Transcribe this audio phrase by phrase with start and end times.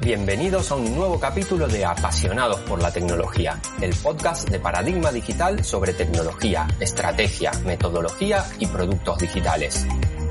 [0.00, 5.64] Bienvenidos a un nuevo capítulo de Apasionados por la Tecnología, el podcast de Paradigma Digital
[5.64, 9.88] sobre tecnología, estrategia, metodología y productos digitales.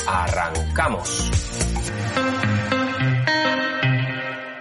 [0.07, 1.31] ¡Arrancamos!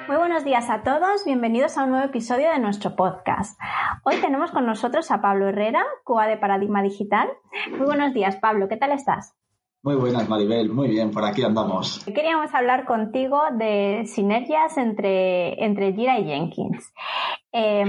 [0.08, 3.60] Muy buenos días a todos, bienvenidos a un nuevo episodio de nuestro podcast.
[4.02, 7.28] Hoy tenemos con nosotros a Pablo Herrera, Cuba de Paradigma Digital.
[7.70, 9.36] Muy buenos días, Pablo, ¿qué tal estás?
[9.84, 10.70] Muy buenas, Maribel.
[10.72, 12.02] Muy bien, por aquí andamos.
[12.06, 16.90] Queríamos hablar contigo de sinergias entre, entre Jira y Jenkins.
[17.52, 17.84] Eh,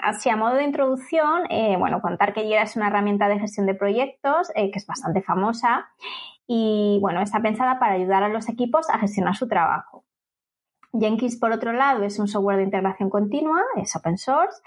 [0.00, 3.66] así, a modo de introducción, eh, bueno, contar que Jira es una herramienta de gestión
[3.66, 5.88] de proyectos eh, que es bastante famosa
[6.46, 10.04] y, bueno, está pensada para ayudar a los equipos a gestionar su trabajo.
[10.92, 14.60] Jenkins, por otro lado, es un software de integración continua, es open source,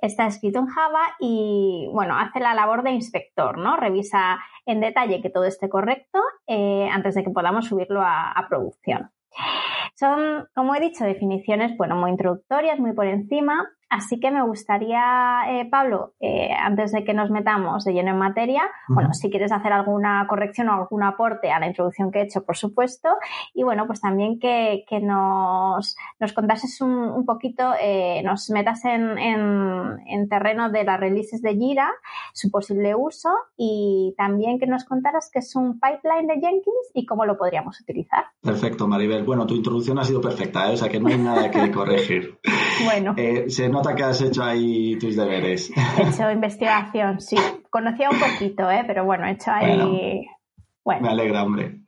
[0.00, 3.76] está escrito en Java y, bueno, hace la labor de inspector, ¿no?
[3.76, 8.48] Revisa en detalle que todo esté correcto eh, antes de que podamos subirlo a, a
[8.48, 9.10] producción.
[9.94, 15.42] Son, como he dicho, definiciones, bueno, muy introductorias, muy por encima, Así que me gustaría,
[15.50, 19.52] eh, Pablo, eh, antes de que nos metamos de lleno en materia, bueno, si quieres
[19.52, 23.10] hacer alguna corrección o algún aporte a la introducción que he hecho, por supuesto,
[23.52, 28.82] y bueno, pues también que, que nos, nos contases un, un poquito, eh, nos metas
[28.86, 31.90] en, en, en, terreno de las releases de Jira,
[32.32, 37.04] su posible uso, y también que nos contaras qué es un pipeline de Jenkins y
[37.04, 38.24] cómo lo podríamos utilizar.
[38.40, 39.22] Perfecto, Maribel.
[39.22, 42.38] Bueno, tu introducción ha sido perfecta, o sea que no hay nada que corregir.
[42.86, 43.14] bueno.
[43.48, 45.70] se nota que has hecho ahí tus deberes.
[45.98, 47.36] He hecho investigación, sí.
[47.70, 48.84] Conocía un poquito, ¿eh?
[48.86, 49.76] pero bueno, he hecho ahí.
[49.76, 50.22] Bueno,
[50.84, 51.02] bueno.
[51.02, 51.82] Me alegra, hombre.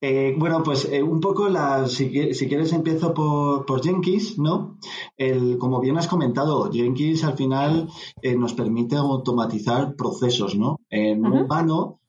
[0.00, 4.78] Eh, bueno, pues eh, un poco, la, si, si, quieres, empiezo por, por Jenkins, ¿no?
[5.16, 7.88] El, como bien has comentado, Jenkins al final
[8.22, 10.80] eh, nos permite automatizar procesos, ¿no?
[10.88, 11.40] En uh -huh.
[11.42, 12.00] un vano,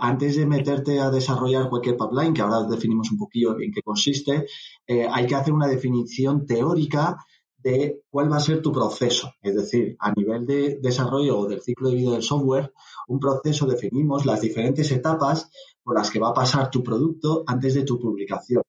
[0.00, 4.46] antes de meterte a desarrollar cualquier pipeline, que ahora definimos un poquillo en qué consiste,
[4.88, 7.18] hay que hacer una definición teórica
[7.62, 9.32] de cuál va a ser tu proceso.
[9.42, 12.72] Es decir, a nivel de desarrollo del ciclo de vida del software,
[13.08, 15.50] un proceso definimos las diferentes etapas
[15.82, 18.62] por las que va a pasar tu producto antes de tu publicación.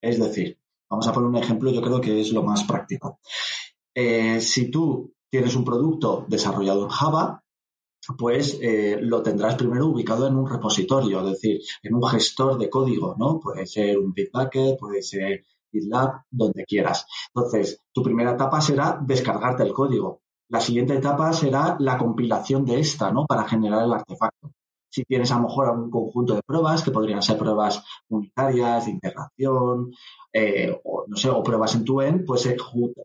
[0.00, 3.20] Es decir, vamos a poner un ejemplo, yo creo que es lo más práctico.
[3.94, 7.44] Eh, si tú tienes un producto desarrollado en Java,
[8.16, 12.70] pues eh, lo tendrás primero ubicado en un repositorio, es decir, en un gestor de
[12.70, 13.38] código, ¿no?
[13.38, 17.06] Puede ser un Bitbucket, puede ser GitLab, donde quieras.
[17.34, 20.20] Entonces, tu primera etapa será descargarte el código.
[20.48, 23.26] La siguiente etapa será la compilación de esta, ¿no?
[23.26, 24.50] Para generar el artefacto.
[24.90, 28.92] Si tienes a lo mejor algún conjunto de pruebas, que podrían ser pruebas unitarias, de
[28.92, 29.92] integración,
[30.32, 32.48] eh, o no sé, o pruebas en tu end, pues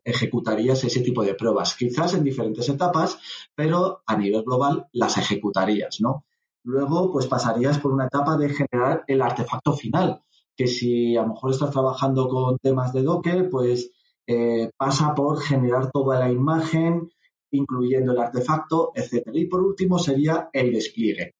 [0.02, 1.74] ejecutarías ese tipo de pruebas.
[1.74, 3.18] Quizás en diferentes etapas,
[3.54, 6.24] pero a nivel global las ejecutarías, ¿no?
[6.64, 10.22] Luego, pues pasarías por una etapa de generar el artefacto final,
[10.56, 13.90] que si a lo mejor estás trabajando con temas de Docker, pues
[14.26, 17.10] eh, pasa por generar toda la imagen,
[17.50, 19.38] incluyendo el artefacto, etcétera.
[19.38, 21.34] Y por último sería el despliegue,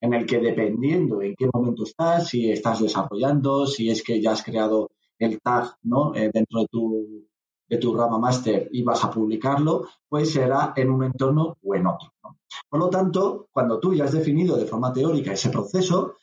[0.00, 4.32] en el que dependiendo en qué momento estás, si estás desarrollando, si es que ya
[4.32, 6.14] has creado el tag ¿no?
[6.14, 7.26] Eh, dentro de tu,
[7.68, 11.86] de tu rama master y vas a publicarlo, pues será en un entorno o en
[11.86, 12.12] otro.
[12.68, 16.16] Por lo tanto, cuando tú ya has definido de forma teórica ese proceso,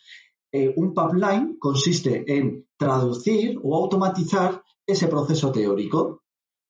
[0.52, 6.24] eh, un pipeline consiste en traducir o automatizar ese proceso teórico.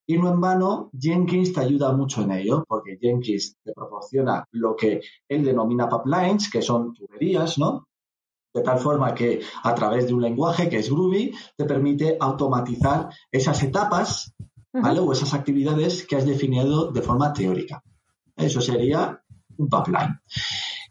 [0.09, 4.75] Y no en vano, Jenkins te ayuda mucho en ello, porque Jenkins te proporciona lo
[4.75, 7.87] que él denomina pipelines, que son tuberías, ¿no?
[8.53, 13.09] De tal forma que a través de un lenguaje que es Groovy, te permite automatizar
[13.29, 14.33] esas etapas,
[14.71, 15.01] ¿vale?
[15.01, 17.83] O esas actividades que has definido de forma teórica.
[18.37, 19.21] Eso sería
[19.57, 20.21] un pipeline.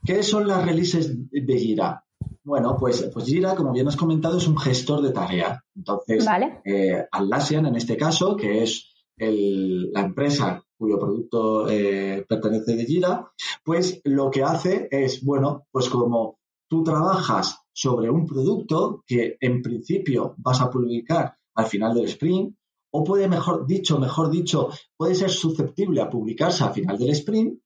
[0.04, 2.05] ¿Qué son las releases de Jira?
[2.46, 5.58] Bueno, pues, pues Jira, como bien has comentado, es un gestor de tareas.
[5.74, 6.60] Entonces, vale.
[6.64, 12.84] eh, Atlassian, en este caso, que es el, la empresa cuyo producto eh, pertenece de
[12.84, 13.32] Jira,
[13.64, 16.38] pues lo que hace es, bueno, pues como
[16.68, 22.54] tú trabajas sobre un producto que en principio vas a publicar al final del sprint,
[22.92, 27.58] o puede, mejor dicho, mejor dicho, puede ser susceptible a publicarse al final del sprint,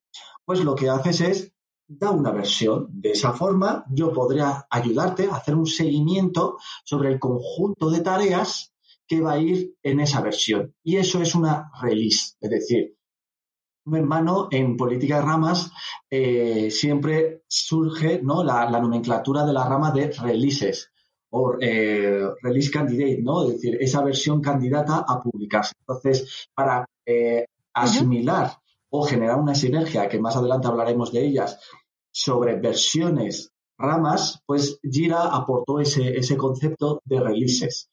[0.43, 1.53] pues lo que haces es
[1.99, 2.89] da una versión.
[2.91, 8.73] De esa forma, yo podría ayudarte a hacer un seguimiento sobre el conjunto de tareas
[9.07, 10.75] que va a ir en esa versión.
[10.85, 12.97] Y eso es una release, es decir,
[13.87, 15.73] en mano en política de ramas
[16.09, 18.45] eh, siempre surge ¿no?
[18.45, 20.93] la, nomenclatura de la rama de releases
[21.31, 23.45] o eh, release candidate, ¿no?
[23.45, 25.73] Es decir, esa versión candidata a publicarse.
[25.81, 28.53] Entonces, para eh, asimilar
[28.91, 31.59] o generar una sinergia, que más adelante hablaremos de ellas,
[32.21, 37.89] sobre versiones ramas, pues Jira aportó ese, ese concepto de releases.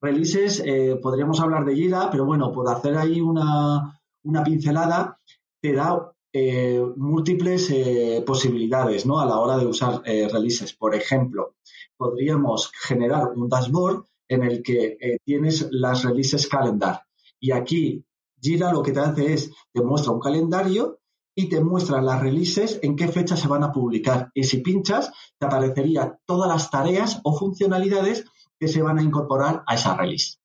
[0.00, 4.00] Releases, eh, podríamos hablar de Jira, pero bueno, por hacer ahí una,
[4.44, 5.18] pincelada,
[5.60, 9.20] te da eh, múltiples eh, posibilidades ¿no?
[9.20, 10.72] a la hora de usar releases.
[10.72, 11.56] Por ejemplo,
[11.96, 17.02] podríamos generar un dashboard en el que tienes las releases calendar.
[17.38, 18.02] Y aquí
[18.40, 21.01] Jira lo que te hace es, te muestra un calendario
[21.34, 24.30] y te muestra las releases en qué fecha se van a publicar.
[24.34, 28.24] Y si pinchas, te aparecería todas las tareas o funcionalidades
[28.58, 30.38] que se van a incorporar a esa release.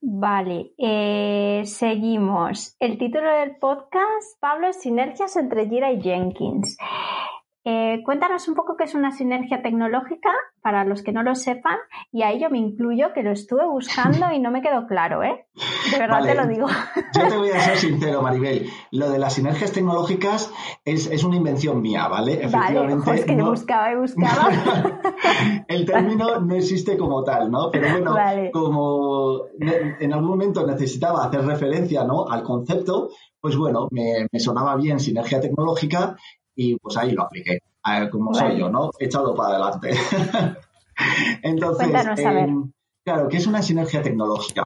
[0.00, 2.74] Vale, eh, seguimos.
[2.80, 6.76] El título del podcast, Pablo, es Sinergias entre Jira y Jenkins.
[7.64, 10.30] Eh, cuéntanos un poco qué es una sinergia tecnológica
[10.62, 11.76] para los que no lo sepan
[12.10, 15.46] y a ello me incluyo que lo estuve buscando y no me quedó claro, ¿eh?
[15.92, 16.66] De verdad te lo digo.
[17.16, 18.68] Yo te voy a ser sincero, Maribel.
[18.90, 20.52] Lo de las sinergias tecnológicas
[20.84, 22.44] es, una invención mía, ¿vale?
[22.44, 23.06] Efectivamente.
[23.06, 24.48] Vale, es que yo buscaba y buscaba.
[25.68, 27.70] El término no existe como tal, ¿no?
[27.70, 28.16] Pero bueno,
[28.52, 32.28] como en algún momento necesitaba hacer referencia ¿no?
[32.28, 33.10] al concepto,
[33.40, 36.16] pues bueno, me, me sonaba bien sinergia tecnológica
[36.54, 37.60] y pues ahí lo apliqué,
[38.10, 38.90] como soy yo, ¿no?
[38.98, 39.90] Echado para adelante.
[41.42, 41.88] Entonces,
[42.18, 42.72] em,
[43.04, 44.64] claro, ¿qué es una sinergia tecnológica?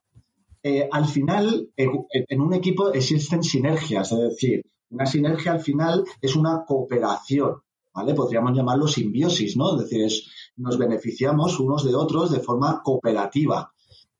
[0.62, 6.36] Eh, al final, en un equipo existen sinergias, es decir, una sinergia al final es
[6.36, 7.56] una cooperación,
[7.92, 8.14] ¿vale?
[8.14, 9.76] Podríamos llamarlo simbiosis, ¿no?
[9.76, 10.10] Es decir,
[10.56, 13.72] nos beneficiamos unos de otros de forma cooperativa,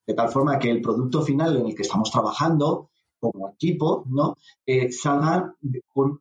[0.07, 4.37] de tal forma que el producto final en el que estamos trabajando como equipo, ¿no?
[4.65, 5.55] Eh, salgan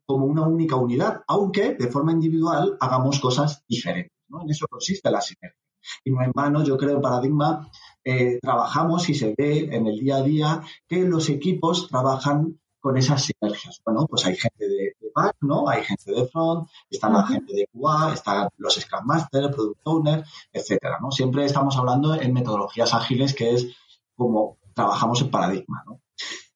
[0.05, 4.41] como una única unidad, aunque de forma individual hagamos cosas diferentes, ¿no?
[4.41, 5.59] En eso consiste la sinergia.
[6.03, 7.69] Y no en vano, yo creo, en Paradigma
[8.03, 12.97] eh, trabajamos y se ve en el día a día que los equipos trabajan con
[12.97, 13.81] esas sinergias.
[13.83, 15.67] Bueno, pues hay gente de, back, ¿no?
[15.67, 20.23] Hay gente de front, está la gente de QA, están los Scrum Master, Product Owner,
[20.51, 21.09] etcétera, ¿no?
[21.09, 23.67] Siempre estamos hablando en metodologías ágiles, que es
[24.15, 26.01] como trabajamos en Paradigma, ¿no?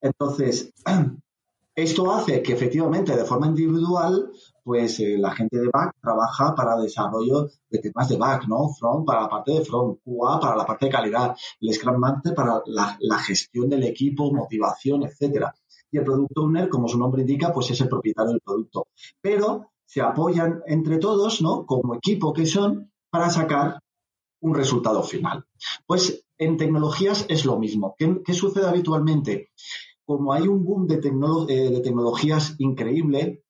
[0.01, 0.73] Entonces,
[1.75, 4.31] esto hace que efectivamente de forma individual,
[4.63, 8.69] pues eh, la gente de back trabaja para desarrollo de temas de back, ¿no?
[8.69, 12.35] Front para la parte de front, QA para la parte de calidad, el Scrum Master
[12.35, 15.53] para la, gestión del equipo, motivación, etcétera.
[15.91, 18.87] Y el Product Owner, como su nombre indica, pues es el propietario del producto.
[19.21, 21.65] Pero se apoyan entre todos, ¿no?
[21.65, 23.79] Como equipo que son, para sacar
[24.41, 25.45] un resultado final.
[25.87, 27.95] Pues en tecnologías es lo mismo.
[27.97, 29.49] qué sucede habitualmente?
[30.09, 33.43] Como hay un boom de, eh, de tecnologías increíble,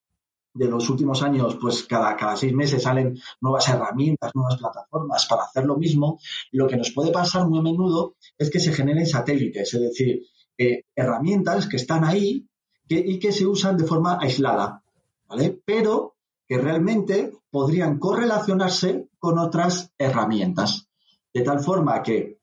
[0.52, 5.44] de los últimos años, pues cada, cada seis meses salen nuevas herramientas, nuevas plataformas para
[5.44, 6.20] hacer lo mismo,
[6.52, 10.26] lo que nos puede pasar muy a menudo es que se generen satélites, es decir,
[10.58, 12.46] eh, herramientas que están ahí
[12.86, 14.82] y que se usan de forma aislada,
[15.30, 15.62] ¿vale?
[15.64, 16.16] Pero
[16.46, 20.88] que realmente podrían correlacionarse con otras herramientas,
[21.32, 22.40] de tal forma que,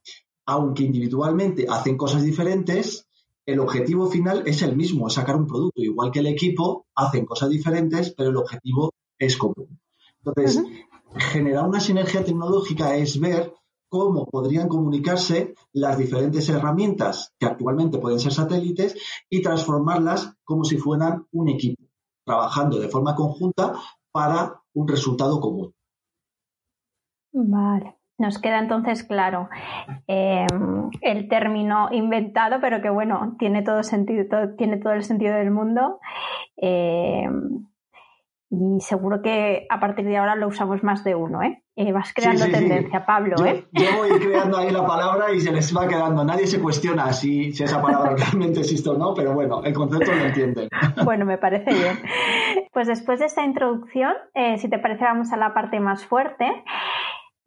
[0.48, 3.07] aunque individualmente hacen cosas diferentes,
[3.48, 5.82] el objetivo final es el mismo, es sacar un producto.
[5.82, 9.80] Igual que el equipo, hacen cosas diferentes, pero el objetivo es común.
[10.20, 10.64] Entonces,
[11.16, 13.54] generar una sinergia tecnológica es ver
[13.90, 18.96] cómo podrían comunicarse las diferentes herramientas que actualmente pueden ser satélites
[19.30, 21.82] y transformarlas como si fueran un equipo,
[22.26, 23.80] trabajando de forma conjunta
[24.12, 25.74] para un resultado común.
[27.32, 27.97] Vale.
[28.20, 29.48] Nos queda entonces claro
[30.08, 34.26] em, el término inventado, pero que bueno, tiene todo sentido,
[34.58, 36.00] tiene todo el sentido del mundo.
[36.56, 37.68] Em,
[38.50, 41.62] y seguro que a partir de ahora lo usamos más de uno, ¿eh?
[41.76, 43.68] eh vas creando tendencia, Pablo, yo, ¿eh?
[43.74, 46.24] Yo voy creando ahí la palabra y se les va quedando.
[46.24, 50.14] Nadie se cuestiona si, si esa palabra realmente existe o no, pero bueno, el concepto
[50.14, 50.70] lo entienden.
[51.04, 52.00] Bueno, me parece bien.
[52.74, 56.46] Pues después de esta introducción, eh, si te parece, vamos a la parte más fuerte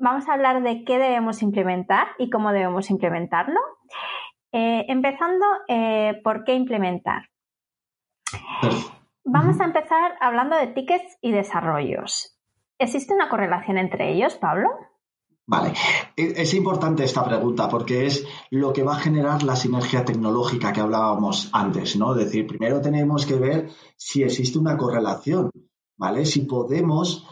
[0.00, 3.60] vamos a hablar de qué debemos implementar y cómo debemos implementarlo.
[4.52, 7.28] Eh, empezando eh, por qué implementar.
[9.24, 12.36] Vamos a empezar hablando de tickets y desarrollos.
[12.78, 14.68] ¿Existe una correlación entre ellos, Pablo?
[15.46, 15.72] Vale,
[16.16, 20.72] e, es importante esta pregunta porque es lo que va a generar la sinergia tecnológica
[20.72, 22.14] que hablábamos antes, ¿no?
[22.14, 25.50] Es decir, primero tenemos que ver si existe una correlación
[26.00, 26.24] ¿vale?
[26.24, 27.26] Si podemos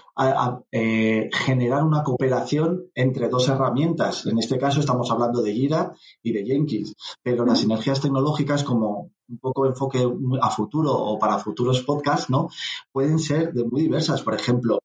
[0.70, 4.26] eh, generar una cooperación entre dos herramientas.
[4.26, 9.10] En este caso estamos hablando de Gira y de Jenkins, pero las sinergias tecnológicas como
[9.26, 10.06] un poco enfoque
[10.42, 12.50] a futuro o para futuros podcasts, ¿no?
[12.92, 14.20] Pueden ser de muy diversas.
[14.22, 14.80] Por ejemplo,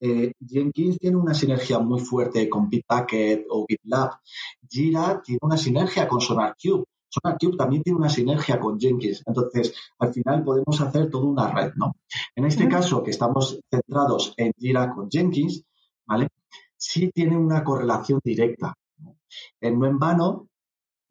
[0.00, 4.18] eh, Jenkins tiene una sinergia muy fuerte con Bitbucket o GitLab.
[4.68, 6.84] Jira tiene una sinergia con SonarQube.
[7.08, 9.22] SonarQube también tiene una sinergia con Jenkins.
[9.26, 11.96] Entonces, al final podemos hacer toda una red, ¿no?
[12.34, 15.64] En este caso, que estamos centrados en Jira con Jenkins,
[16.06, 16.28] ¿vale?
[16.76, 18.74] Sí tiene una correlación directa.
[18.98, 19.16] ¿no?
[19.60, 20.48] En no en vano,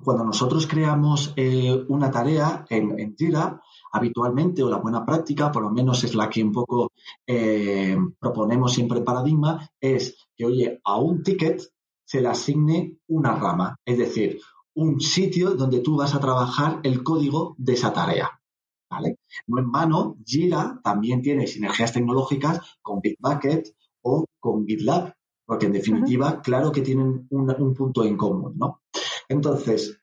[0.04, 3.60] cuando nosotros creamos eh, una tarea en, en, Jira,
[3.92, 6.92] habitualmente, o la buena práctica, por lo menos es la que un poco
[7.26, 11.62] eh, proponemos siempre en Paradigma, es que, oye, a un ticket
[12.06, 13.76] se le asigne una rama.
[13.84, 14.40] Es decir,
[14.78, 18.40] un sitio donde tú vas a trabajar el código de esa tarea.
[18.88, 19.18] ¿vale?
[19.48, 25.16] No en vano, Jira también tiene sinergias tecnológicas con Bitbucket o con GitLab,
[25.48, 28.82] porque en definitiva, claro que tienen un, un, punto en común, ¿no?
[29.28, 30.00] Entonces,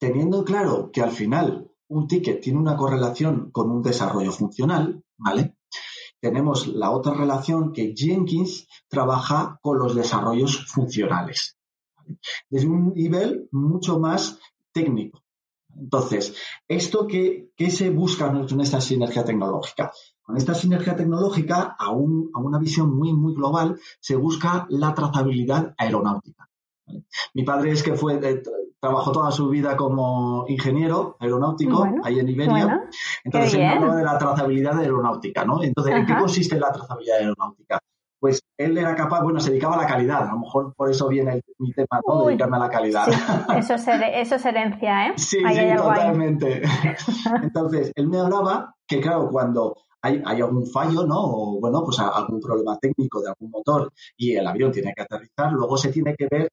[0.00, 5.56] teniendo claro que al final un ticket tiene una correlación con un desarrollo funcional, ¿vale?
[6.20, 11.56] Tenemos la otra relación que Jenkins trabaja con los desarrollos funcionales
[12.48, 14.38] desde un nivel mucho más
[14.72, 15.22] técnico.
[15.76, 16.36] Entonces,
[16.68, 19.92] ¿esto qué, se busca en esta sinergia tecnológica?
[20.22, 26.48] Con esta sinergia tecnológica, a, una visión muy, muy global, se busca la trazabilidad aeronáutica.
[27.34, 28.42] Mi padre es que fue, eh,
[28.78, 32.88] trabajó toda su vida como ingeniero aeronáutico ahí en Iberia.
[33.24, 35.62] Entonces, él hablaba de la trazabilidad aeronáutica, ¿no?
[35.62, 37.80] Entonces, ¿en qué consiste la trazabilidad aeronáutica?
[38.22, 41.08] Pues él era capaz, bueno, se dedicaba a la calidad, a lo mejor por eso
[41.08, 42.26] viene mi tema, ¿no?
[42.26, 43.08] dedicarme a la calidad.
[43.58, 45.12] eso, es, eso es herencia, ¿eh?
[45.16, 46.62] Sí, sí, totalmente.
[47.42, 51.18] Entonces, él me hablaba que, claro, cuando hay, hay, algún fallo, ¿no?
[51.18, 55.50] O, bueno, pues algún problema técnico de algún motor y el avión tiene que aterrizar,
[55.50, 56.48] luego se tiene que ver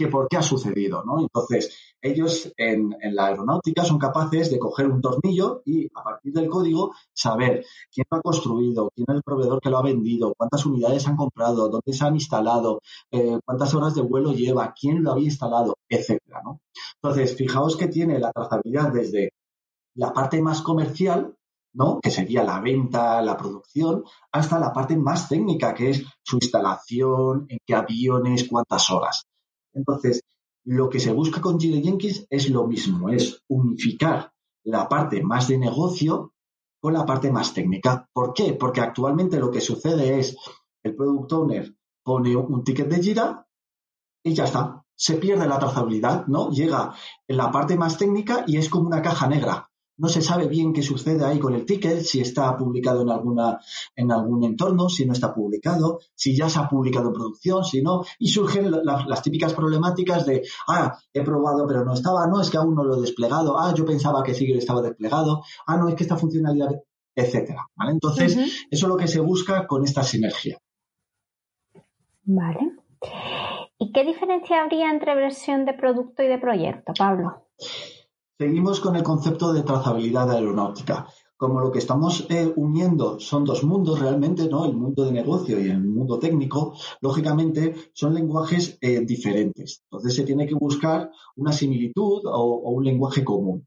[0.00, 1.20] que por qué ha sucedido, ¿no?
[1.20, 6.48] Entonces, ellos en, la aeronáutica son capaces de coger un tornillo y a partir del
[6.48, 10.64] código saber quién lo ha construido, quién es el proveedor que lo ha vendido, cuántas
[10.64, 12.80] unidades han comprado, dónde se han instalado,
[13.10, 16.40] eh, cuántas horas de vuelo lleva, quién lo había instalado, etcétera.
[17.02, 19.34] Entonces, fijaos que tiene la trazabilidad desde
[19.96, 21.34] la parte más comercial,
[21.74, 22.00] ¿no?
[22.00, 27.44] que sería la venta, la producción, hasta la parte más técnica, que es su instalación,
[27.50, 29.26] en qué aviones, cuántas horas.
[29.72, 30.22] Entonces,
[30.64, 34.32] lo que se busca con Jira Jenkins es lo mismo, es unificar
[34.64, 36.34] la parte más de negocio
[36.80, 38.08] con la parte más técnica.
[38.12, 38.54] ¿Por qué?
[38.54, 40.36] Porque actualmente lo que sucede es
[40.82, 43.46] el product owner pone un ticket de Jira
[44.22, 44.84] y ya está.
[44.94, 46.50] Se pierde la trazabilidad, ¿no?
[46.50, 46.94] Llega
[47.26, 49.69] en la parte más técnica y es como una caja negra
[50.00, 53.60] no se sabe bien qué sucede ahí con el ticket, si está publicado en alguna,
[53.94, 57.82] en algún entorno, si no está publicado, si ya se ha publicado en producción, si
[57.82, 62.50] no, y surgen las típicas problemáticas de, ah, he probado pero no estaba, no, es
[62.50, 65.76] que aún no lo he desplegado, ah, yo pensaba que sí que estaba desplegado, ah,
[65.76, 66.70] no, es que esta funcionalidad,
[67.14, 67.92] etcétera, ¿vale?
[67.92, 70.58] Entonces, eso es lo que se busca con esta sinergia.
[72.22, 72.76] Vale.
[73.78, 77.46] ¿Y qué diferencia habría entre versión de producto y de proyecto, Pablo?
[78.40, 81.06] Seguimos con el concepto de trazabilidad aeronáutica.
[81.36, 84.64] Como lo que estamos eh, uniendo son dos mundos realmente, ¿no?
[84.64, 89.82] El mundo de negocio y el mundo técnico, lógicamente son lenguajes eh, diferentes.
[89.84, 93.66] Entonces se tiene que buscar una similitud o, un lenguaje común.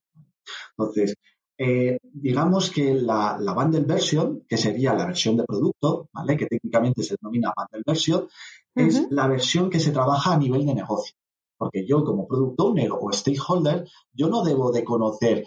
[0.76, 1.18] Entonces,
[1.56, 6.36] eh, digamos que la, la, bundle version, que sería la versión de producto, ¿vale?
[6.36, 8.28] Que técnicamente se denomina bundle version,
[8.74, 11.14] es la versión que se trabaja a nivel de negocio.
[11.58, 15.46] Porque yo como product owner o stakeholder, yo no debo de conocer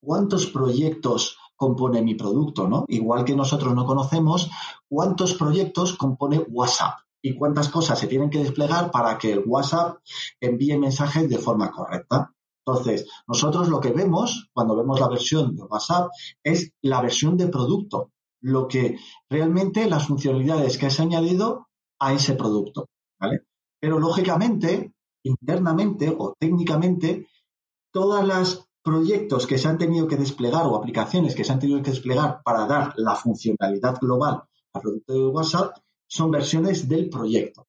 [0.00, 2.84] cuántos proyectos compone mi producto, ¿no?
[2.88, 4.50] Igual que nosotros no conocemos
[4.88, 9.98] cuántos proyectos compone WhatsApp y cuántas cosas se tienen que desplegar para que el WhatsApp
[10.40, 12.32] envíe mensajes de forma correcta.
[12.66, 16.10] Entonces, nosotros lo que vemos cuando vemos la versión de WhatsApp
[16.42, 18.98] es la versión de producto, lo que
[19.30, 21.68] realmente las funcionalidades que has añadido
[22.00, 22.88] a ese producto,
[23.20, 23.42] ¿vale?
[23.80, 24.91] Pero lógicamente,
[25.24, 27.26] internamente o técnicamente
[27.92, 31.82] todos los proyectos que se han tenido que desplegar o aplicaciones que se han tenido
[31.82, 35.76] que desplegar para dar la funcionalidad global al producto de WhatsApp
[36.08, 37.66] son versiones del proyecto.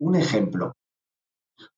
[0.00, 0.72] Un ejemplo.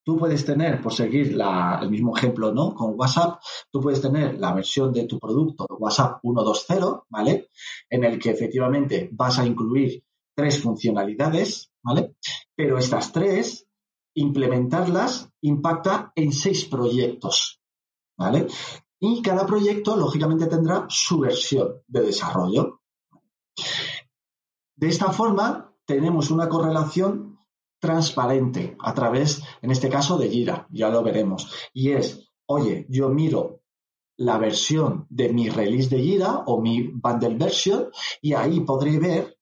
[0.02, 2.74] Tú puedes tener, por seguir el mismo ejemplo, ¿no?
[2.74, 7.50] Con WhatsApp, tú puedes tener la versión de tu producto WhatsApp 1.2.0, ¿vale?
[7.88, 10.02] En el que efectivamente vas a incluir
[10.34, 12.16] tres funcionalidades, ¿vale?
[12.56, 13.67] Pero estas tres
[14.18, 17.60] implementarlas impacta en seis proyectos,
[18.16, 18.46] ¿vale?
[19.00, 22.80] Y cada proyecto, lógicamente, tendrá su versión de desarrollo.
[24.76, 27.38] De esta forma, tenemos una correlación
[27.80, 31.52] transparente a través, en este caso, de Gira, ya lo veremos.
[31.72, 33.62] Y es, oye, yo miro
[34.16, 37.88] la versión de mi release de Gira o mi bundle version
[38.20, 39.37] y ahí podré ver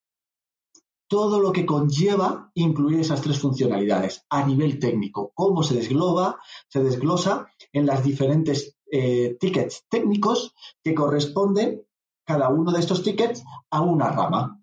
[1.09, 6.83] todo lo que conlleva incluir esas tres funcionalidades a nivel técnico, cómo se desgloba, se
[6.83, 11.87] desglosa en las diferentes eh, tickets técnicos que corresponden
[12.25, 14.61] cada uno de estos tickets a una rama.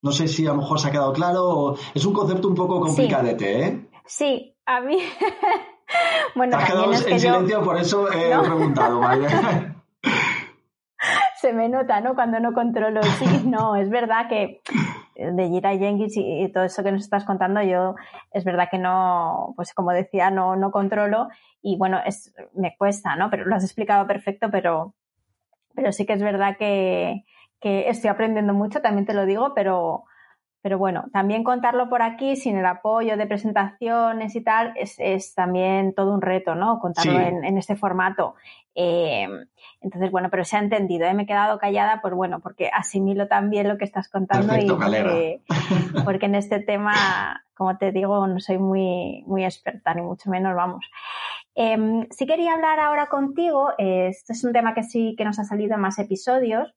[0.00, 1.76] No sé si a lo mejor se ha quedado claro.
[1.92, 3.90] Es un concepto un poco complicadete, ¿eh?
[4.06, 4.96] Sí, a mí.
[6.36, 9.26] bueno, Te has quedado en silencio, por eso he preguntado, ¿vale?
[11.40, 12.14] se me nota, ¿no?
[12.14, 13.02] Cuando no controlo.
[13.02, 14.60] Sí, no, es verdad que
[15.14, 17.96] de Jira Jenkins y, todo eso que nos estás contando, yo
[18.32, 21.28] es verdad que no, pues como decía, no, no controlo
[21.60, 23.30] y bueno, es, me cuesta, ¿no?
[23.30, 24.94] Pero lo has explicado perfecto, pero,
[25.74, 27.24] pero sí que es verdad que,
[27.60, 30.04] que estoy aprendiendo mucho, también te lo digo, pero,
[30.60, 35.94] pero bueno, también contarlo por aquí sin el apoyo de presentaciones y tal es, también
[35.94, 36.80] todo un reto, ¿no?
[36.80, 38.34] Contarlo en, este formato.
[38.74, 39.28] Eh,
[39.80, 41.06] entonces, bueno, pero se ha entendido.
[41.06, 41.14] ¿eh?
[41.14, 44.66] Me he quedado callada, pues bueno, porque asimilo también lo que estás contando y
[46.04, 50.56] porque, en este tema, como te digo, no soy muy, muy experta, ni mucho menos,
[50.56, 50.84] vamos.
[51.54, 53.72] Eh, sí quería hablar ahora contigo.
[53.78, 56.74] este es un tema que sí que nos ha salido en más episodios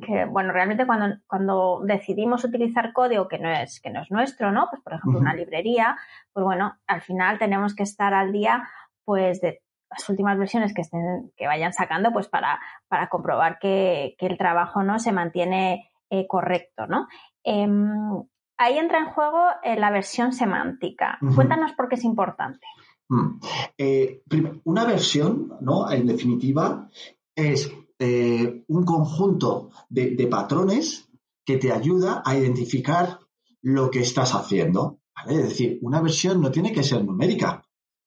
[0.00, 4.50] que, bueno, realmente cuando, cuando decidimos utilizar código que no es, que no es nuestro,
[4.50, 4.68] ¿no?
[4.70, 5.96] Pues, por ejemplo, una librería,
[6.32, 8.68] pues bueno, al final tenemos que estar al día,
[9.04, 14.16] pues, de las últimas versiones que estén, que vayan sacando, pues, para, para comprobar que,
[14.18, 14.98] el trabajo, ¿no?
[14.98, 17.06] Se mantiene eh, correcto, ¿no?
[17.44, 18.22] Em,
[18.56, 21.18] ahí entra en juego eh, la versión semántica.
[21.34, 22.66] Cuéntanos por qué es importante.
[23.08, 23.38] Mm.
[23.78, 24.22] Eh,
[24.64, 25.90] una versión, ¿no?
[25.90, 26.88] En definitiva,
[27.36, 31.08] es eh, un conjunto de, patrones
[31.44, 33.20] que te ayuda a identificar
[33.62, 35.00] lo que estás haciendo.
[35.26, 37.64] Es decir, una versión no tiene que ser numérica.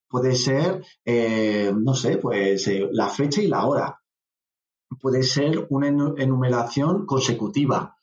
[0.09, 4.01] Puede ser, eh, no sé, pues eh, la fecha y la hora.
[5.01, 7.97] Puede ser una enumeración consecutiva.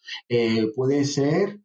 [0.74, 1.60] puede ser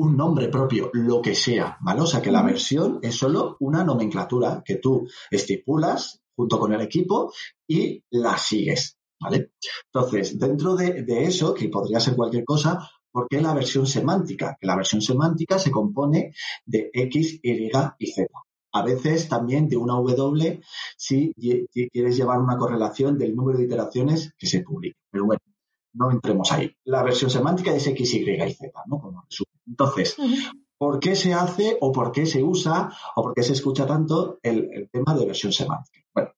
[0.00, 2.00] un nombre propio, lo que sea, ¿vale?
[2.00, 6.80] O sea que la versión es solo una nomenclatura que tú estipulas junto con el
[6.80, 7.34] equipo
[7.68, 9.52] y la sigues, ¿vale?
[9.92, 12.78] Entonces, dentro de, eso, que podría ser cualquier cosa,
[13.12, 14.56] ¿por qué la versión semántica?
[14.58, 16.32] Que la versión semántica se compone
[16.64, 18.26] de X, Y y Z.
[18.72, 20.62] A veces también de una W
[20.96, 24.96] si quieres llevar una correlación del número de iteraciones que se publica.
[25.10, 25.40] Pero bueno,
[25.92, 26.74] no entremos ahí.
[26.84, 28.98] La versión semántica es X, Y y Z, ¿no?
[28.98, 29.26] Como
[29.66, 30.16] Entonces,
[30.80, 34.38] ¿por qué se hace o por qué se usa o por qué se escucha tanto
[34.42, 36.06] el tema de versión semántica?
[36.14, 36.30] Bueno,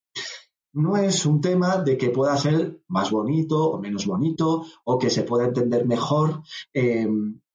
[0.73, 5.11] no es un tema de que pueda ser más bonito o menos bonito o que
[5.11, 6.43] se pueda entender mejor
[6.75, 7.09] eh,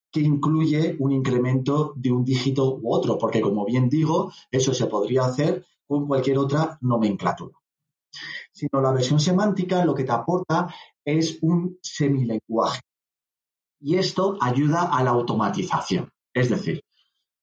[0.09, 4.87] que incluye un incremento de un dígito u otro, porque como bien digo, eso se
[4.87, 7.57] podría hacer con cualquier otra nomenclatura.
[8.53, 10.73] Sino la versión semántica lo que te aporta
[11.03, 12.79] es un semilenguaje.
[13.81, 16.09] Y esto ayuda a la automatización.
[16.39, 16.83] Es decir,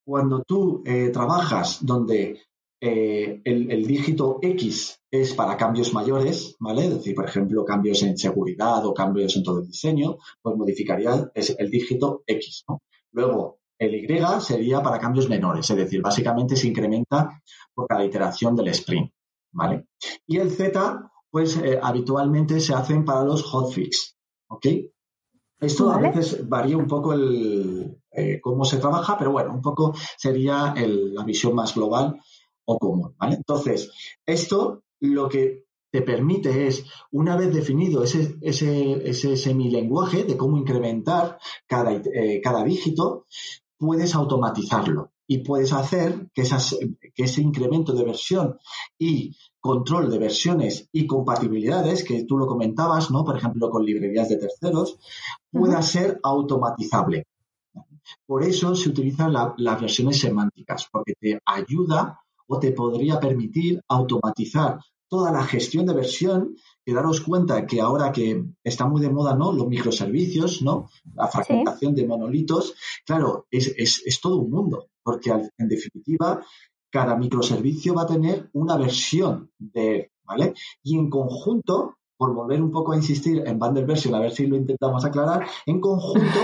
[0.05, 2.41] cuando tú eh, trabajas donde
[2.81, 6.85] eh, el, dígito X es para cambios mayores, ¿vale?
[6.85, 11.31] Es decir, por ejemplo, cambios en seguridad o cambios en todo el diseño, pues modificaría
[11.35, 12.83] el dígito X, ¿no?
[13.13, 17.43] Luego, el Y sería para cambios menores, es decir, básicamente se incrementa
[17.75, 19.11] por cada iteración del sprint,
[19.53, 19.87] ¿vale?
[20.27, 24.17] Y el Z, pues eh, habitualmente se hacen para los hotfix,
[24.49, 24.67] ¿ok?
[25.59, 27.99] Esto a veces varía un poco el,
[28.65, 32.19] cómo se trabaja, pero bueno, un poco sería la visión más global
[32.65, 33.37] o común, ¿vale?
[33.37, 33.91] Entonces,
[34.25, 40.57] esto lo que te permite es, una vez definido ese, ese, ese semilenguaje de cómo
[40.57, 43.27] incrementar cada, eh, cada dígito,
[43.77, 46.77] puedes automatizarlo y puedes hacer que, esas,
[47.15, 48.59] que ese incremento de versión
[48.99, 53.25] y control de versiones y compatibilidades, que tú lo comentabas, ¿no?
[53.25, 54.99] Por ejemplo, con librerías de terceros,
[55.51, 57.27] pueda ser automatizable.
[58.27, 64.79] Por eso se utilizan las versiones semánticas, porque te ayuda o te podría permitir automatizar
[65.09, 69.35] toda la gestión de versión y daros cuenta que ahora que está muy de moda,
[69.35, 69.53] ¿no?
[69.53, 70.89] Los microservicios, ¿no?
[71.15, 72.75] La fragmentación de monolitos,
[73.07, 76.45] claro, es, es, todo un mundo, porque en definitiva
[76.91, 80.55] cada microservicio va a tener una versión de ¿vale?
[80.83, 84.47] Y en conjunto, por volver un poco a insistir en bundle version, a ver si
[84.47, 86.41] lo intentamos aclarar, en conjunto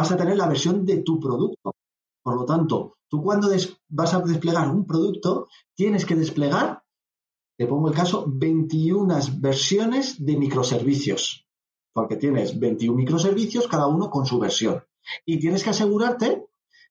[0.00, 1.74] vas a tener la versión de tu producto.
[2.22, 3.50] Por lo tanto, tú cuando
[3.88, 6.82] vas a desplegar un producto, tienes que desplegar,
[7.58, 11.46] te pongo el caso, 21 versiones de microservicios.
[11.92, 14.82] porque tienes 21 microservicios, cada uno con su versión.
[15.26, 16.46] Y tienes que asegurarte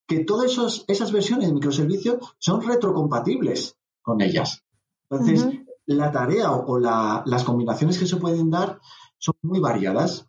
[0.06, 4.64] que todas esas versiones de microservicios son retrocompatibles con ellas.
[5.10, 5.48] Entonces,
[5.86, 8.80] la tarea o, las combinaciones que se pueden dar
[9.18, 10.29] son muy variadas.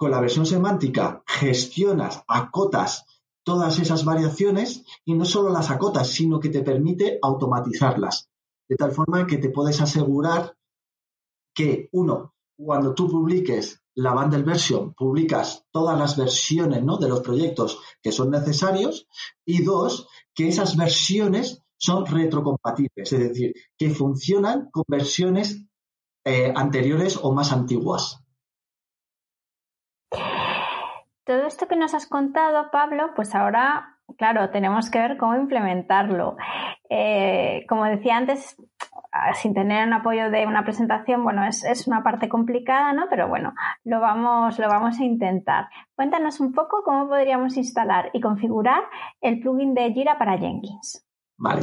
[0.00, 3.04] Con la versión semántica gestionas, acotas
[3.44, 8.30] todas esas variaciones y no solo las acotas, sino que te permite automatizarlas.
[8.66, 10.56] De tal forma que te puedes asegurar
[11.54, 16.96] que, uno, cuando tú publiques la bundle version, publicas todas las versiones ¿no?
[16.96, 19.06] de los proyectos que son necesarios
[19.44, 25.62] y dos, que esas versiones son retrocompatibles, es decir, que funcionan con versiones
[26.24, 28.22] eh, anteriores o más antiguas.
[31.30, 36.36] Todo esto que nos has contado, Pablo, pues ahora, claro, tenemos que ver cómo implementarlo.
[36.88, 38.56] Eh, como decía antes,
[39.40, 43.04] sin tener un apoyo de una presentación, bueno, es, una parte complicada, ¿no?
[43.08, 45.68] Pero bueno, lo vamos, lo vamos a intentar.
[45.94, 48.82] Cuéntanos un poco cómo podríamos instalar y configurar
[49.20, 51.06] el plugin de Jira para Jenkins.
[51.36, 51.62] Vale.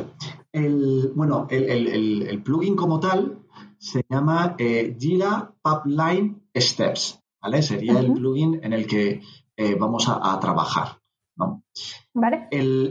[0.53, 3.39] El, bueno, el, plugin como tal
[3.77, 7.62] se llama eh, Jira Pipeline Steps, ¿vale?
[7.62, 9.19] Sería el plugin en el que
[9.58, 11.02] eh, vamos a, a trabajar,
[11.36, 11.63] ¿no?
[12.13, 12.48] Vale.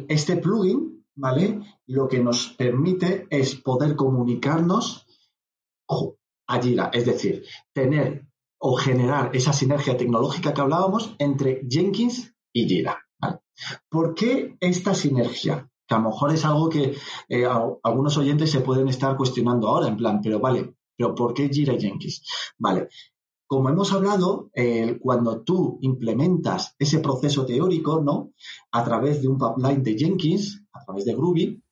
[0.09, 1.63] este plugin ¿vale?
[1.87, 5.07] Lo que nos permite es poder comunicarnos
[6.49, 8.27] a Jira, es decir, tener
[8.59, 13.03] o generar esa sinergia tecnológica que hablábamos entre Jenkins y Jira.
[13.89, 15.71] ¿Por qué esta sinergia?
[15.89, 16.97] Que a lo mejor es algo que
[17.29, 17.47] eh,
[17.83, 21.75] algunos oyentes se pueden estar cuestionando ahora, en plan, pero vale, pero ¿por qué Jira
[21.75, 22.23] y Jenkins?
[22.59, 22.89] Vale,
[23.47, 28.33] como hemos hablado, eh, cuando tú implementas ese proceso teórico, ¿no?
[28.73, 31.63] A través de un pipeline de Jenkins, a través de Groovy,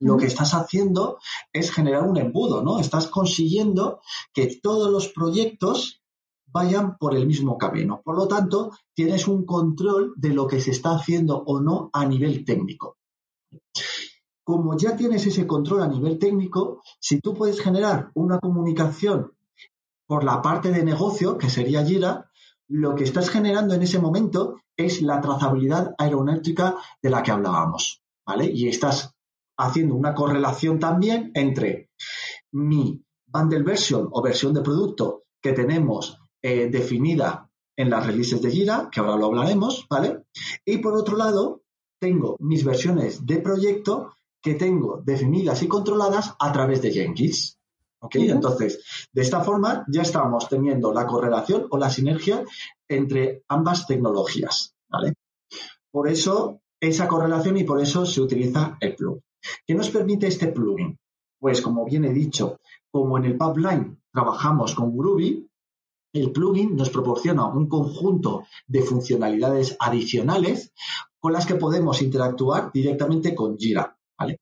[0.00, 1.18] lo que estás haciendo
[1.52, 2.78] es generar un embudo, ¿no?
[2.78, 4.00] Estás consiguiendo
[4.32, 6.02] que todos los proyectos
[6.46, 8.02] vayan por el mismo camino.
[8.04, 12.06] Por lo tanto, tienes un control de lo que se está haciendo o no a
[12.06, 12.98] nivel técnico.
[14.42, 19.32] Como ya tienes ese control a nivel técnico, si tú puedes generar una comunicación
[20.06, 22.30] por la parte de negocio, que sería Jira,
[22.68, 28.02] lo que estás generando en ese momento es la trazabilidad aeronáutica de la que hablábamos,
[28.26, 28.50] ¿vale?
[28.50, 29.14] Y estás
[29.56, 31.90] haciendo una correlación también entre
[32.52, 38.50] mi bundle version o versión de producto que tenemos eh, definida en las releases de
[38.50, 40.24] Jira, que ahora lo hablaremos, ¿vale?
[40.64, 41.62] Y por otro lado,
[42.00, 47.58] tengo mis versiones de proyecto que tengo definidas y controladas a través de Jenkins.
[48.12, 52.44] Entonces, de esta forma ya estamos teniendo la correlación o la sinergia
[52.88, 55.14] entre ambas tecnologías, ¿vale?
[55.90, 59.22] Por eso, esa correlación y por eso se utiliza el plugin.
[59.66, 60.98] ¿Qué nos permite este plugin?
[61.38, 65.48] Pues, como bien he dicho, como en el pipeline trabajamos con Groovy,
[66.12, 70.72] el plugin nos proporciona un conjunto de funcionalidades adicionales
[71.18, 73.98] con las que podemos interactuar directamente con Jira.
[74.16, 74.38] ¿vale?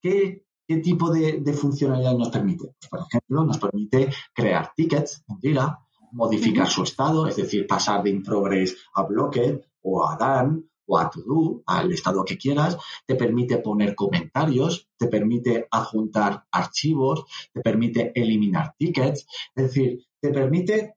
[0.00, 2.74] ¿Qué ¿Qué tipo de, funcionalidad nos permite?
[2.78, 5.78] Pues, por ejemplo, nos permite crear tickets en Jira,
[6.12, 10.98] modificar su estado, es decir, pasar de in progress a blocked o a done o
[10.98, 17.24] a to do, al estado que quieras, te permite poner comentarios, te permite adjuntar archivos,
[17.52, 20.96] te permite eliminar tickets, es decir, te permite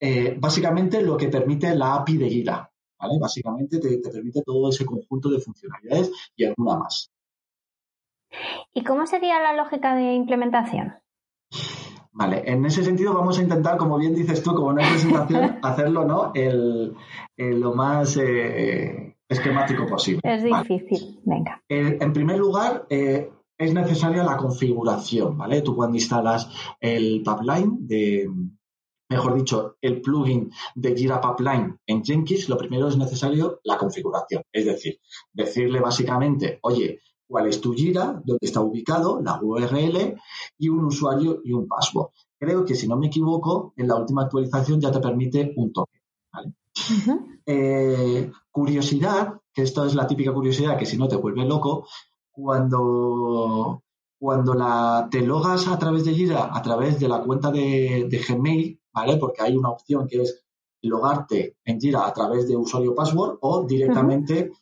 [0.00, 2.72] eh, básicamente lo que permite la API de Jira.
[2.98, 3.18] ¿vale?
[3.20, 7.11] Básicamente te permite todo ese conjunto de funcionalidades y alguna más.
[8.72, 10.94] ¿Y cómo sería la lógica de implementación?
[12.14, 16.04] Vale, en ese sentido vamos a intentar, como bien dices tú, como una presentación, hacerlo
[16.04, 16.32] ¿no?
[16.34, 16.94] El,
[17.36, 20.20] lo más eh, esquemático posible.
[20.22, 21.62] Es difícil, venga.
[21.68, 25.62] en primer lugar, eh, es necesaria la configuración, ¿vale?
[25.62, 26.48] Tú cuando instalas
[26.80, 28.28] el pipeline de,
[29.08, 34.42] mejor dicho, el plugin de Jira Pipeline en Jenkins, lo primero es necesario la configuración.
[34.52, 34.98] Es decir,
[35.32, 37.00] decirle básicamente, oye,
[37.32, 40.18] cuál es tu Jira, dónde está ubicado, la URL
[40.58, 42.10] y un usuario y un password.
[42.38, 46.02] Creo que si no me equivoco, en la última actualización ya te permite un toque.
[47.46, 51.86] Eh, curiosidad, que esto es la típica curiosidad que si no te vuelve loco,
[52.30, 53.82] cuando,
[54.18, 58.78] cuando la, te logas a través de Jira, a través de la cuenta de, Gmail,
[58.92, 59.16] ¿vale?
[59.16, 60.44] Porque hay una opción que es
[60.82, 64.52] logarte en Jira a través de usuario password o directamente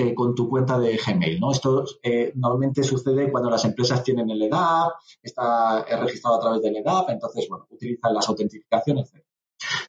[0.00, 1.38] eh, con tu cuenta de Gmail.
[1.38, 1.52] ¿no?
[1.52, 6.76] Esto eh, normalmente sucede cuando las empresas tienen el EDAP, está registrado a través del
[6.76, 9.12] EDAP, entonces, bueno, utilizan las autentificaciones.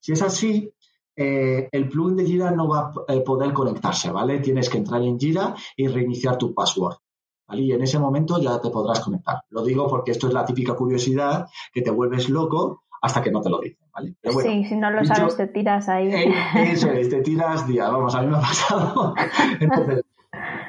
[0.01, 0.69] Si es así,
[1.15, 4.39] eh, el plugin de Jira no va a poder conectarse, ¿vale?
[4.39, 6.97] Tienes que entrar en Jira y reiniciar tu password.
[7.53, 9.43] Y en ese momento ya te podrás conectar.
[9.49, 13.41] Lo digo porque esto es la típica curiosidad que te vuelves loco hasta que no
[13.41, 14.15] te lo dicen, ¿vale?
[14.23, 16.07] sí, si no lo sabes te tiras ahí.
[16.13, 16.33] Eh,
[16.71, 19.15] eso es, te tiras días, vamos, a mí me ha pasado.
[19.59, 20.05] Entonces,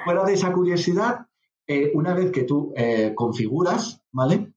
[0.05, 1.27] fuera de esa curiosidad,
[1.67, 4.53] eh, una vez que tú eh, configuras, ¿vale?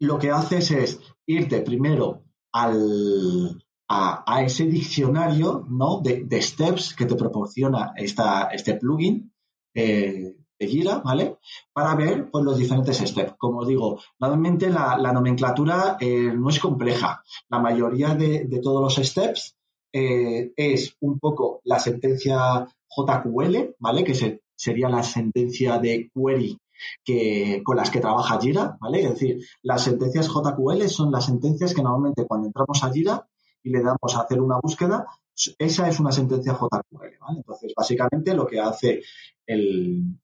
[0.00, 6.00] Lo que haces es irte primero al, a, ese diccionario ¿no?
[6.00, 9.32] de, steps que te proporciona esta, este plugin
[9.74, 11.38] eh, de Gira, ¿vale?
[11.72, 13.34] Para ver pues, los diferentes steps.
[13.38, 17.22] Como digo, normalmente la, nomenclatura eh, no es compleja.
[17.48, 19.56] La mayoría de, todos los steps
[19.92, 24.04] eh, es un poco la sentencia JQL, ¿vale?
[24.04, 26.58] Que sería la sentencia de query
[27.04, 29.02] que, con las que trabaja Gira, ¿vale?
[29.02, 33.26] Es decir, las sentencias JQL son las sentencias que normalmente cuando entramos a Gira
[33.62, 35.06] y le damos a hacer una búsqueda,
[35.58, 37.38] esa es una sentencia JQL, ¿vale?
[37.38, 39.02] Entonces, básicamente lo que hace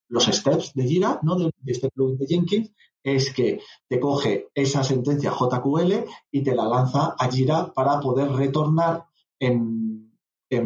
[0.08, 1.36] los steps de Jira, ¿no?
[1.36, 6.66] De, este plugin de Jenkins, es que te coge esa sentencia JQL y te la
[6.66, 9.06] lanza a Jira para poder retornar
[9.38, 10.10] en,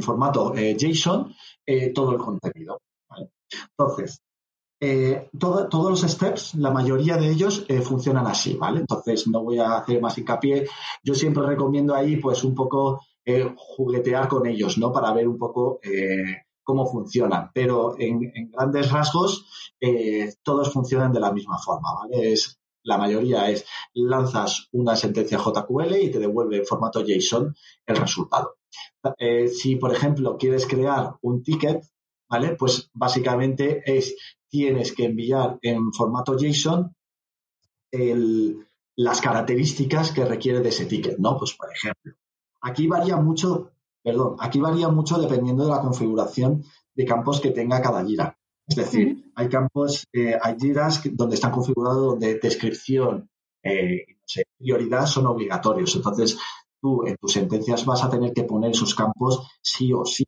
[0.00, 1.34] formato eh, JSON
[1.66, 2.80] eh, todo el contenido.
[3.78, 4.20] Entonces,
[4.80, 8.80] eh, todos los steps, la mayoría de ellos funcionan así, ¿vale?
[8.80, 10.66] Entonces no voy a hacer más hincapié.
[11.02, 14.92] Yo siempre recomiendo ahí, pues, un poco eh, juguetear con ellos, ¿no?
[14.92, 15.80] Para ver un poco
[16.62, 17.50] cómo funcionan.
[17.52, 19.46] Pero en, grandes rasgos,
[20.42, 22.32] todos funcionan de la misma forma, ¿vale?
[22.32, 27.54] Es, la mayoría es lanzas una sentencia JQL y te devuelve en formato JSON
[27.86, 28.56] el resultado.
[29.52, 31.82] si, por ejemplo, quieres crear un ticket,
[32.28, 32.56] ¿vale?
[32.56, 34.14] Pues básicamente es
[34.54, 36.94] tienes que enviar en formato JSON
[38.96, 41.36] las características que requiere de ese ticket, ¿no?
[41.36, 42.12] Pues por ejemplo,
[42.64, 43.70] aquí varía mucho,
[44.02, 48.36] perdón, aquí varía mucho dependiendo de la configuración de campos que tenga cada gira.
[48.66, 53.28] Es decir, hay campos, eh, hay giras donde están configurados donde descripción,
[53.62, 54.06] eh,
[54.58, 55.94] prioridad son obligatorios.
[55.96, 56.38] Entonces,
[56.80, 60.24] tú en tus sentencias vas a tener que poner esos campos sí o sí.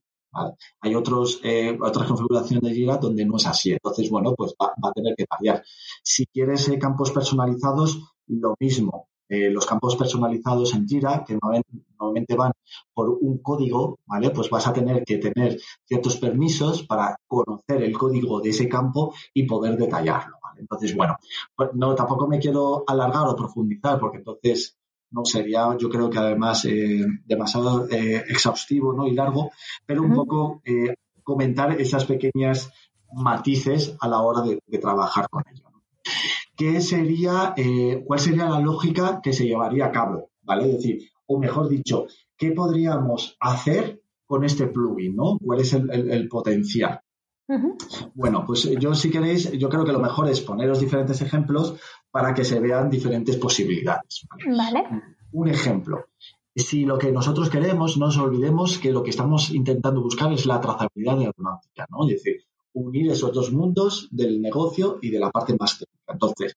[0.81, 3.72] Hay otros, eh, otras configuraciones de Jira donde no es así.
[3.72, 5.64] Entonces, bueno, pues va, a tener que variar.
[6.03, 9.09] Si quieres eh, campos personalizados, lo mismo.
[9.28, 12.52] Eh, los campos personalizados en Jira, que normalmente van
[12.94, 14.30] por un código, ¿vale?
[14.30, 19.14] Pues vas a tener que tener ciertos permisos para conocer el código de ese campo
[19.34, 21.16] y poder detallarlo, Entonces, bueno,
[21.56, 24.76] pues no, tampoco me quiero alargar o profundizar porque entonces
[25.10, 29.06] no sería, yo creo que además eh, demasiado eh, exhaustivo ¿no?
[29.06, 29.50] y largo,
[29.84, 30.62] pero un poco
[31.24, 32.70] comentar esas pequeñas
[33.12, 35.65] matices a la hora de, trabajar con ello.
[36.57, 37.55] ¿Qué sería,
[38.05, 40.31] cuál sería la lógica que se llevaría a cabo?
[40.42, 40.66] ¿Vale?
[40.66, 45.14] Es decir, o mejor dicho, ¿qué podríamos hacer con este plugin?
[45.16, 45.38] ¿no?
[45.38, 47.01] ¿Cuál es el potencial?
[48.14, 51.77] Bueno, pues yo si queréis, yo creo que lo mejor es poneros diferentes ejemplos
[52.11, 54.27] para que se vean diferentes posibilidades.
[54.47, 54.85] Vale.
[55.33, 56.07] Un ejemplo.
[56.55, 60.47] Si lo que nosotros queremos, no nos olvidemos que lo que estamos intentando buscar es
[60.47, 62.09] la trazabilidad de aeronáutica, ¿no?
[62.09, 62.42] Es decir,
[62.76, 66.12] unir esos dos mundos del negocio y de la parte más técnica.
[66.12, 66.54] Entonces,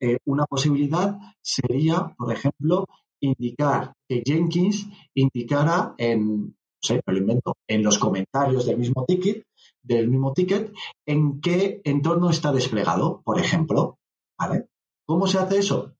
[0.00, 2.86] eh, una posibilidad sería, por ejemplo,
[3.20, 9.44] indicar que Jenkins indicara en, no sé, lo invento, en los comentarios del mismo ticket
[9.86, 10.74] del mismo ticket,
[11.06, 13.98] en qué entorno está desplegado, por ejemplo.
[14.38, 14.68] ¿Vale?
[15.06, 15.94] ¿Cómo se hace eso?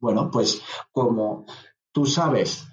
[0.00, 1.46] Bueno, pues como
[1.92, 2.68] tú sabes,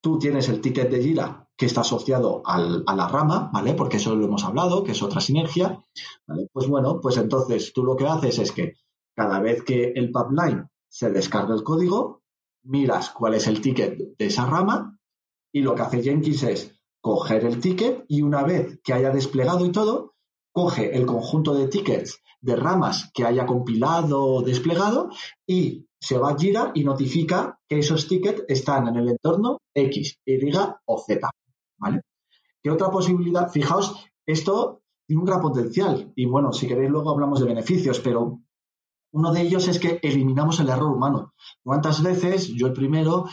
[0.00, 3.72] tú tienes el ticket de Gira que está asociado a la rama, ¿vale?
[3.72, 5.82] Porque eso lo hemos hablado, que es otra sinergia,
[6.26, 6.46] ¿vale?
[6.52, 8.74] Pues bueno, pues entonces tú lo que haces es que
[9.16, 12.20] cada vez que el pipeline se descarga el código,
[12.64, 14.98] miras cuál es el ticket de esa rama
[15.52, 19.64] y lo que hace Jenkins es coger el ticket y una vez que haya desplegado
[19.64, 20.16] y todo,
[20.52, 25.08] coge el conjunto de tickets de ramas que haya compilado o desplegado
[25.46, 30.18] y se va a Gira y notifica que esos tickets están en el entorno X,
[30.26, 30.52] Y
[30.84, 31.30] o Z.
[31.84, 32.00] ¿Vale?
[32.62, 33.50] ¿Qué otra posibilidad?
[33.50, 38.40] Fijaos, esto tiene un gran potencial y bueno, si queréis luego hablamos de beneficios, pero
[39.12, 41.34] uno de ellos es que eliminamos el error humano.
[41.62, 43.26] ¿Cuántas veces, yo el primero,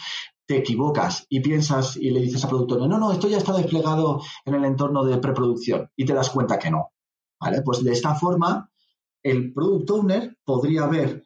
[0.46, 4.22] te equivocas y piensas y le dices al productor, no, no, esto ya está desplegado
[4.44, 6.92] en el entorno de preproducción y te das cuenta que no.
[7.40, 7.62] ¿Vale?
[7.62, 8.70] Pues de esta forma,
[9.24, 11.26] el product owner podría ver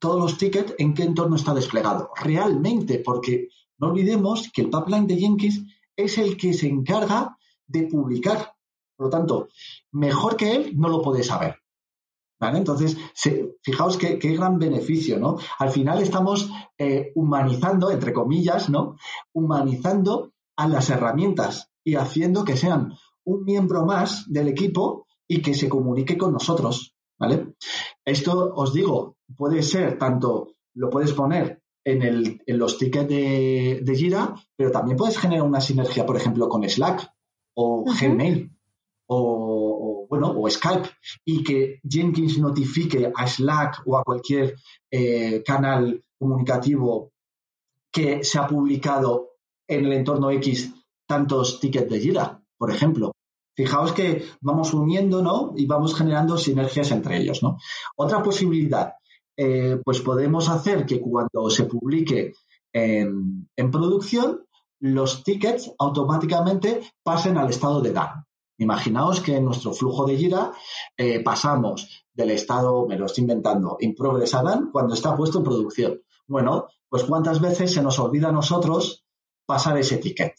[0.00, 5.06] todos los tickets en qué entorno está desplegado realmente, porque no olvidemos que el pipeline
[5.06, 8.54] de Jenkins es el que se encarga de publicar.
[8.96, 9.48] Por lo tanto,
[9.92, 11.56] mejor que él no lo puede saber.
[12.40, 12.96] Entonces,
[13.62, 15.38] fijaos qué, gran beneficio, ¿no?
[15.58, 18.96] Al final estamos eh, humanizando, entre comillas, ¿no?
[19.32, 22.92] Humanizando a las herramientas y haciendo que sean
[23.24, 27.54] un miembro más del equipo y que se comunique con nosotros, ¿vale?
[28.04, 34.34] Esto os digo, puede ser tanto, lo puedes poner en, los tickets de, de, Jira,
[34.56, 37.08] pero también puedes generar una sinergia, por ejemplo, con Slack
[37.54, 38.50] o Gmail
[39.06, 40.88] o, bueno, o Skype
[41.24, 44.56] y que Jenkins notifique a Slack o a cualquier
[44.90, 47.12] eh, canal comunicativo
[47.92, 49.36] que se ha publicado
[49.68, 50.74] en el entorno X
[51.06, 53.12] tantos tickets de Jira, por ejemplo.
[53.54, 55.54] Fijaos que vamos uniendo, ¿no?
[55.56, 57.58] Y vamos generando sinergias entre ellos, ¿no?
[57.96, 58.94] Otra posibilidad,
[59.36, 62.32] eh, pues podemos hacer que cuando se publique
[62.72, 64.44] en, producción,
[64.80, 68.24] los tickets automáticamente pasen al estado de DAN.
[68.58, 70.52] Imaginaos que en nuestro flujo de gira
[70.96, 75.38] eh, pasamos del estado, me lo estoy inventando, in progress a DAN cuando está puesto
[75.38, 76.02] en producción.
[76.26, 79.04] Bueno, pues cuántas veces se nos olvida a nosotros
[79.46, 80.34] pasar ese ticket.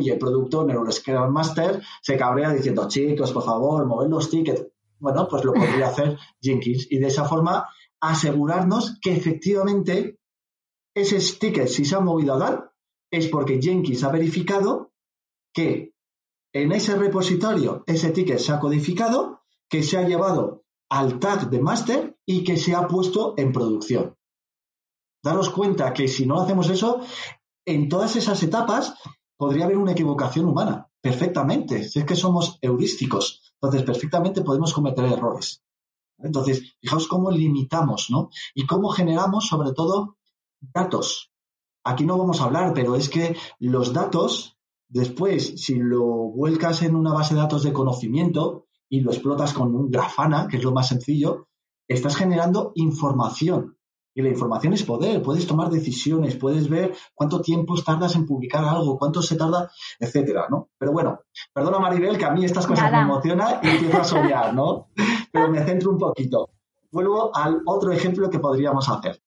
[0.00, 4.66] Y el productor, el Scrum Master, se cabrea diciendo, chicos, por favor, mover los tickets.
[4.98, 6.86] Bueno, pues lo podría hacer Jenkins.
[6.90, 7.66] Y de esa forma
[8.02, 10.18] asegurarnos que efectivamente
[10.94, 12.72] ese ticket, si se ha movido a dar,
[13.10, 14.92] es porque Jenkins ha verificado
[15.54, 15.94] que
[16.52, 21.60] en ese repositorio ese ticket se ha codificado, que se ha llevado al tag de
[21.60, 24.16] master y que se ha puesto en producción.
[25.22, 27.00] Daros cuenta que si no hacemos eso,
[27.64, 28.94] en todas esas etapas
[29.36, 31.84] podría haber una equivocación humana, perfectamente.
[31.84, 35.62] Si es que somos heurísticos, entonces perfectamente podemos cometer errores.
[36.22, 38.30] Entonces, fijaos cómo limitamos, ¿no?
[38.54, 40.16] Y cómo generamos, sobre todo,
[40.60, 41.32] datos.
[41.84, 44.56] Aquí no vamos a hablar, pero es que los datos,
[44.88, 49.74] después, si lo vuelcas en una base de datos de conocimiento y lo explotas con
[49.74, 51.48] un grafana, que es lo más sencillo,
[51.88, 53.76] estás generando información.
[54.14, 58.62] Y la información es poder, puedes tomar decisiones, puedes ver cuánto tiempo tardas en publicar
[58.62, 60.68] algo, cuánto se tarda, etcétera, ¿no?
[60.76, 61.20] Pero bueno,
[61.54, 64.88] perdona Maribel, que a mí estas cosas me emocionan y empiezo a soñar, ¿no?
[65.32, 66.50] Pero me centro un poquito.
[66.90, 69.20] Vuelvo al otro ejemplo que podríamos hacer.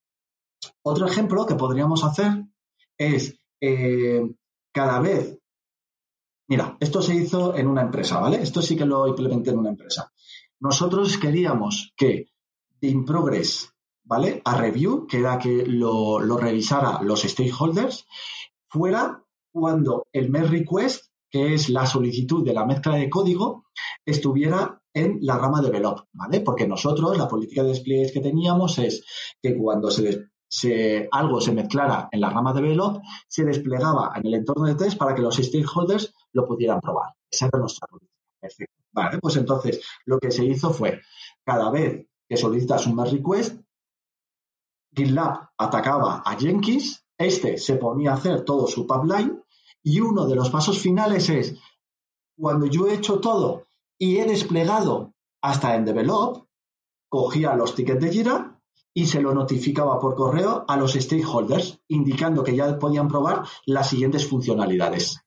[0.83, 2.45] Otro ejemplo que podríamos hacer
[2.97, 4.21] es eh,
[4.71, 5.37] cada vez.
[6.47, 8.41] Mira, esto se hizo en una empresa, ¿vale?
[8.41, 10.13] Esto sí que lo implementé en una empresa.
[10.59, 12.29] Nosotros queríamos que
[12.81, 14.41] in progress ¿vale?
[14.45, 18.07] A review, que era que lo, revisara los stakeholders,
[18.67, 23.65] fuera cuando el merge request, que es la solicitud de la mezcla de código,
[24.05, 26.39] estuviera en la rama de develop, ¿vale?
[26.39, 29.03] Porque nosotros, la política de despliegues que teníamos es
[29.41, 34.35] que cuando se, algo se mezclara en la rama de develop, se desplegaba en el
[34.35, 37.13] entorno de test para que los stakeholders lo pudieran probar.
[37.29, 38.13] Esa era nuestra política.
[38.93, 41.01] Vale, pues entonces lo que se hizo fue,
[41.43, 43.61] cada vez que solicitas un merge request,
[44.95, 49.43] GitLab atacaba a Jenkins, este se ponía a hacer todo su pipeline
[49.83, 51.57] y uno de los pasos finales es,
[52.37, 53.65] cuando yo he hecho todo
[53.97, 56.47] y he desplegado hasta en develop,
[57.09, 58.59] cogía los tickets de Jira
[58.93, 63.89] y se lo notificaba por correo a los stakeholders, indicando que ya podían probar las
[63.89, 65.21] siguientes funcionalidades.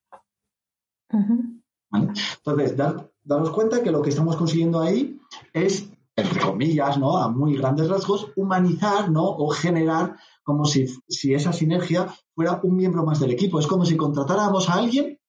[1.92, 2.76] Entonces,
[3.22, 5.18] daros cuenta que lo que estamos consiguiendo ahí
[5.52, 7.16] es entre comillas, ¿no?
[7.16, 9.24] A muy grandes rasgos, humanizar, ¿no?
[9.24, 13.60] O generar como si, si esa sinergia fuera un miembro más del equipo.
[13.60, 15.20] Es como si contratáramos a alguien,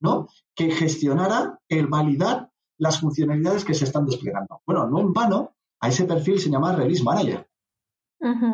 [0.00, 0.28] ¿no?
[0.54, 2.50] Que gestionara el validar
[2.82, 4.60] las funcionalidades que se están desplegando.
[4.66, 7.48] Bueno, no en vano, a ese perfil se llama Release Manager.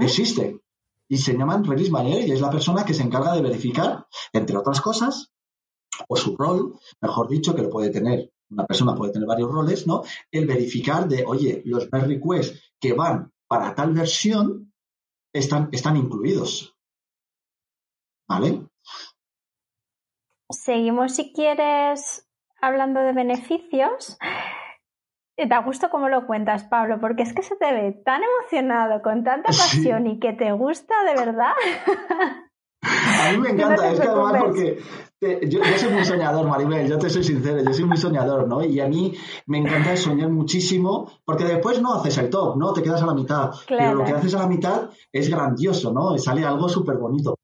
[0.02, 0.60] Existe.
[1.08, 4.58] Y se llama Release Manager y es la persona que se encarga de verificar, entre
[4.58, 5.32] otras cosas,
[6.08, 9.86] o su rol, mejor dicho, que lo puede tener una persona puede tener varios roles,
[9.86, 10.02] ¿no?
[10.30, 14.72] El verificar de, oye, los merge requests que van para tal versión
[15.32, 16.74] están, están incluidos.
[18.26, 18.66] ¿Vale?
[20.50, 22.27] Seguimos, si quieres,
[22.60, 24.18] hablando de beneficios.
[25.36, 29.22] Da gusto cómo lo cuentas, Pablo, porque es que se te ve tan emocionado, con
[29.22, 31.52] tanta pasión y que te gusta de verdad.
[32.82, 34.78] A mí me encanta, es que además porque
[35.20, 38.64] yo, soy muy soñador, Maribel, yo te soy sincero, yo soy muy soñador, ¿no?
[38.64, 39.14] Y a mí
[39.46, 42.72] me encanta soñar muchísimo, porque después no haces el top, ¿no?
[42.72, 43.50] Te quedas a la mitad.
[43.66, 46.14] Pero lo que haces a la mitad es grandioso, ¿no?
[46.14, 47.37] Y sale algo súper bonito.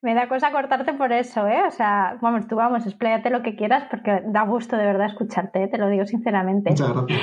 [0.00, 1.62] Me da cosa cortarte por eso, ¿eh?
[1.66, 5.64] O sea, vamos, tú vamos, expláyate lo que quieras porque da gusto de verdad escucharte,
[5.64, 5.68] ¿eh?
[5.68, 6.70] te lo digo sinceramente.
[6.70, 7.20] Muchas gracias.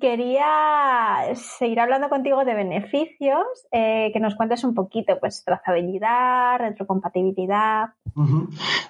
[0.00, 7.90] Quería seguir hablando contigo de beneficios, eh, que nos cuentes un poquito, pues trazabilidad, retrocompatibilidad.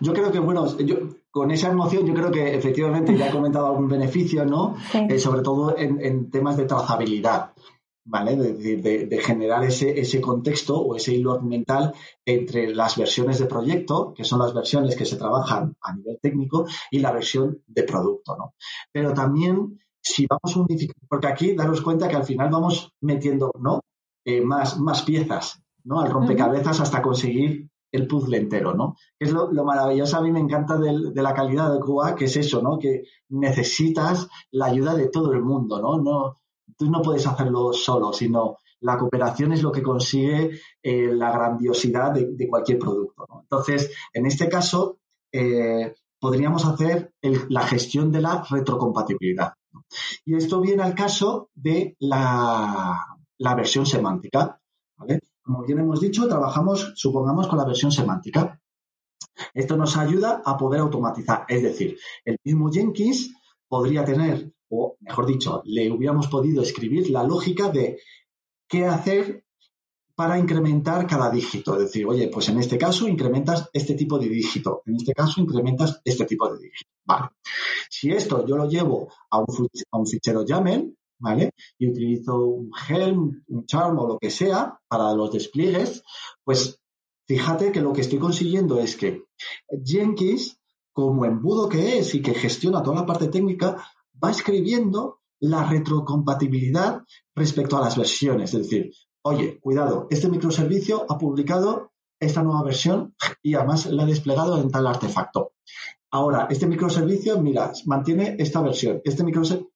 [0.01, 0.97] Yo creo que, bueno, yo,
[1.31, 4.77] con esa emoción yo creo que efectivamente ya he comentado algún beneficio, ¿no?
[4.95, 7.51] Eh, sobre todo en, temas de trazabilidad.
[8.11, 8.37] ¿Vale?
[8.37, 11.93] De, de, generar ese, ese, contexto o ese hilo mental
[12.25, 16.65] entre las versiones de proyecto, que son las versiones que se trabajan a nivel técnico,
[16.91, 18.55] y la versión de producto, ¿no?
[18.91, 23.83] Pero también si vamos unificando, porque aquí daros cuenta que al final vamos metiendo ¿no?
[24.25, 26.01] Eh, más, más piezas ¿no?
[26.01, 28.97] Al rompecabezas hasta conseguir el puzzle entero, ¿no?
[29.19, 32.61] Es lo, maravilloso, a mí me encanta de, la calidad de Cuba, que es eso,
[32.63, 32.79] ¿no?
[32.79, 35.99] Que necesitas la ayuda de todo el mundo, ¿no?
[35.99, 36.37] no
[36.77, 42.13] tú no puedes hacerlo solo, sino la cooperación es lo que consigue eh, la grandiosidad
[42.13, 43.27] de, cualquier producto.
[43.43, 44.99] Entonces, en este caso,
[45.33, 47.13] eh, podríamos hacer
[47.49, 49.55] la gestión de la retrocompatibilidad.
[50.25, 53.17] Y esto viene al caso de la,
[53.57, 54.61] versión semántica.
[55.43, 58.61] Como bien hemos dicho, trabajamos, supongamos, con la versión semántica.
[59.55, 61.45] Esto nos ayuda a poder automatizar.
[61.49, 63.35] Es decir, el mismo Jenkins
[63.69, 68.01] podría tener, o mejor dicho, le hubiéramos podido escribir la lógica de
[68.69, 69.45] qué hacer
[70.19, 71.75] para incrementar cada dígito.
[71.75, 75.41] Es decir, oye, pues en este caso incrementas este tipo de dígito, en este caso
[75.41, 76.91] incrementas este tipo de dígito.
[77.89, 81.53] Si esto yo lo llevo a un, fichero YAML, ¿vale?
[81.79, 86.03] Y utilizo un Helm, un Charm o lo que sea para los despliegues,
[86.45, 86.81] pues
[87.27, 89.25] fíjate que lo que estoy consiguiendo es que
[89.85, 90.59] Jenkins,
[90.93, 93.87] como embudo que es y que gestiona toda la parte técnica,
[94.23, 97.03] va escribiendo la retrocompatibilidad
[97.35, 98.55] respecto a las versiones.
[98.55, 98.93] Es decir,
[99.23, 104.71] oye, cuidado, este microservicio ha publicado esta nueva versión y además la ha desplegado en
[104.71, 105.53] tal artefacto.
[106.11, 109.01] Ahora, este microservicio, mira, mantiene esta versión.
[109.05, 109.71] Este microservicio,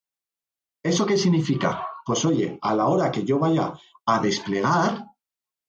[0.83, 1.87] ¿eso qué significa?
[2.05, 3.75] Pues oye, a la hora que yo vaya
[4.07, 5.07] a desplegar,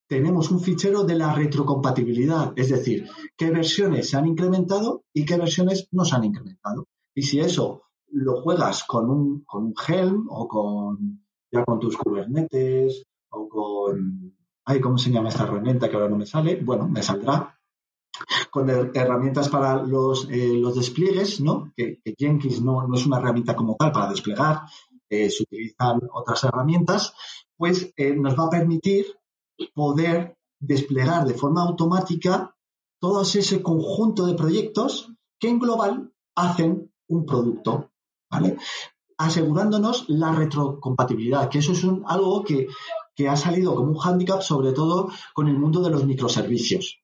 [0.07, 5.37] tenemos un fichero de la retrocompatibilidad, es decir, qué versiones se han incrementado y qué
[5.37, 6.87] versiones no se han incrementado.
[7.15, 7.82] Y si eso
[8.13, 14.35] lo juegas con un, con un Helm o con ya con tus Kubernetes o con,
[14.65, 16.61] ay, ¿cómo se llama esta herramienta que ahora no me sale?
[16.63, 17.59] Bueno, me saldrá.
[18.51, 21.71] Con herramientas para los, eh, los despliegues, ¿no?
[21.75, 24.61] Que, Jenkins no, no, es una herramienta como tal para desplegar,
[25.09, 27.13] eh, se utilizan otras herramientas,
[27.57, 29.05] pues eh, nos va a permitir
[29.73, 32.55] poder desplegar de forma automática
[32.99, 37.91] todo ese conjunto de proyectos que en global hacen un producto,
[38.33, 38.57] ¿vale?
[39.17, 42.67] Asegurándonos la retrocompatibilidad, que eso es algo que
[43.15, 47.01] que ha salido como un hándicap, sobre todo con el mundo de los microservicios,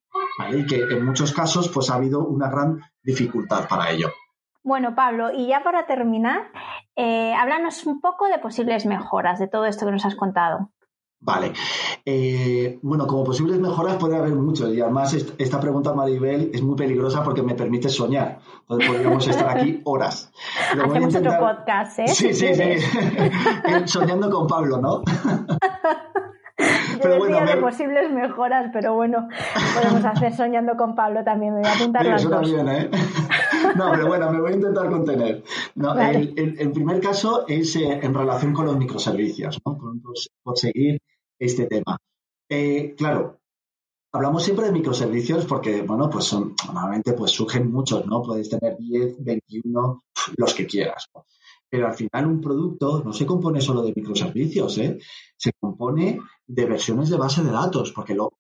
[0.52, 4.10] y que en muchos casos pues, ha habido una gran dificultad para ello.
[4.64, 6.52] Bueno, Pablo, y ya para terminar,
[6.96, 10.72] eh, háblanos un poco de posibles mejoras de todo esto que nos has contado.
[11.22, 11.52] Vale.
[12.06, 14.74] Eh, bueno, como posibles mejoras puede haber muchos.
[14.74, 18.40] Y además esta pregunta, Maribel, es muy peligrosa porque me permite soñar.
[18.62, 20.32] Entonces podríamos estar aquí horas.
[20.72, 22.08] Hacemos otro podcast, ¿eh?
[22.08, 22.74] Sí, sí, sí.
[23.86, 25.04] Soñando con Pablo, ¿no?
[26.60, 29.30] Yo pero decía de posibles mejoras, pero bueno,
[29.74, 31.54] podemos hacer soñando con Pablo también.
[31.54, 32.90] Me voy a apuntar las eso También, ¿eh?
[33.76, 35.44] No, pero bueno, me voy a intentar contener.
[35.76, 39.78] No, el, primer caso es eh, en relación con los microservicios, ¿no?
[40.44, 41.02] por, seguir
[41.38, 41.98] este tema.
[42.50, 43.40] Eh, claro,
[44.12, 48.22] hablamos siempre de microservicios porque, bueno, pues son, normalmente pues surgen muchos, ¿no?
[48.24, 50.04] Puedes tener 10, 21,
[50.38, 51.10] los que quieras.
[51.70, 54.98] Pero al final un producto no se compone solo de microservicios, ¿eh?
[55.38, 58.39] Se compone de versiones de base de datos, porque lo,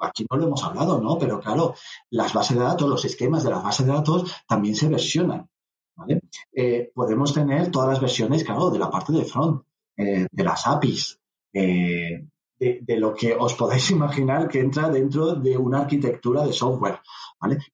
[0.00, 1.18] aquí no lo hemos hablado, ¿no?
[1.18, 1.74] Pero claro,
[2.10, 5.48] las bases de datos, los esquemas de las bases de datos también se versionan,
[5.96, 6.22] ¿vale?
[6.52, 9.62] Eh, podemos tener todas las versiones, claro, de la parte de front,
[9.96, 11.20] eh, de las APIs,
[11.52, 12.26] eh,
[12.58, 17.00] de, lo que os podáis imaginar que entra dentro de una arquitectura de software.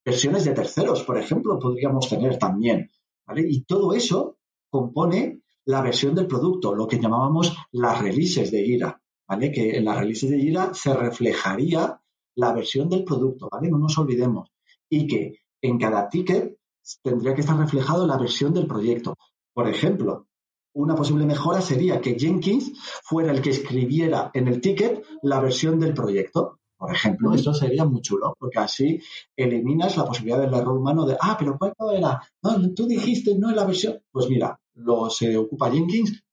[0.03, 2.89] Versiones de terceros, por ejemplo, podríamos tener también,
[3.25, 3.45] ¿vale?
[3.47, 4.37] Y todo eso
[4.69, 9.51] compone la versión del producto, lo que llamábamos las releases de Gira, ¿vale?
[9.51, 12.01] Que en las releases de Gira se reflejaría
[12.35, 13.69] la versión del producto, ¿vale?
[13.69, 14.49] No nos olvidemos.
[14.89, 16.57] Y que en cada ticket
[17.03, 19.15] tendría que estar reflejado la versión del proyecto.
[19.53, 20.27] Por ejemplo,
[20.73, 22.71] una posible mejora sería que Jenkins
[23.03, 26.59] fuera el que escribiera en el ticket la versión del proyecto.
[26.77, 29.01] Por ejemplo, esto sería muy chulo, porque así
[29.35, 32.21] eliminas la posibilidad del error humano de, ah, pero ¿cuál era?
[32.41, 33.99] No, tú dijiste no en la versión.
[34.11, 36.23] Pues mira, lo se ocupa Jenkins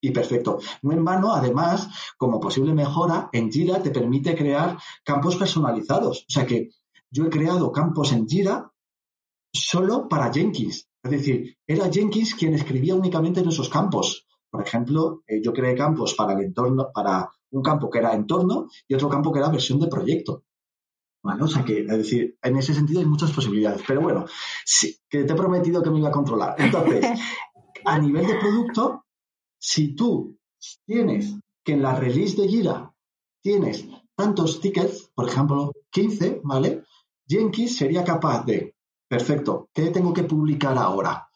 [0.00, 0.58] y perfecto.
[0.82, 6.24] No en vano, además, como posible mejora, en Jira te permite crear campos personalizados.
[6.28, 6.70] O sea que
[7.10, 8.70] yo he creado campos en Jira
[9.52, 10.88] solo para Jenkins.
[11.02, 14.26] Es decir, era Jenkins quien escribía únicamente en esos campos.
[14.50, 18.68] Por ejemplo, eh, yo creé campos para el entorno, para un campo que era entorno
[18.86, 20.44] y otro campo que era versión de proyecto.
[21.22, 21.42] ¿Vale?
[21.42, 23.82] O sea que, es decir, en ese sentido hay muchas posibilidades.
[23.86, 24.26] Pero bueno,
[24.64, 26.54] sí, que te he prometido que me iba a controlar.
[26.58, 27.04] Entonces,
[27.84, 29.04] a nivel de producto,
[29.58, 30.38] si tú
[30.86, 31.34] tienes
[31.64, 32.94] que en la release de Gira
[33.40, 36.84] tienes tantos tickets, por ejemplo, 15, ¿vale?
[37.26, 38.74] Jenkins sería capaz de,
[39.06, 41.28] perfecto, ¿qué tengo que publicar ahora?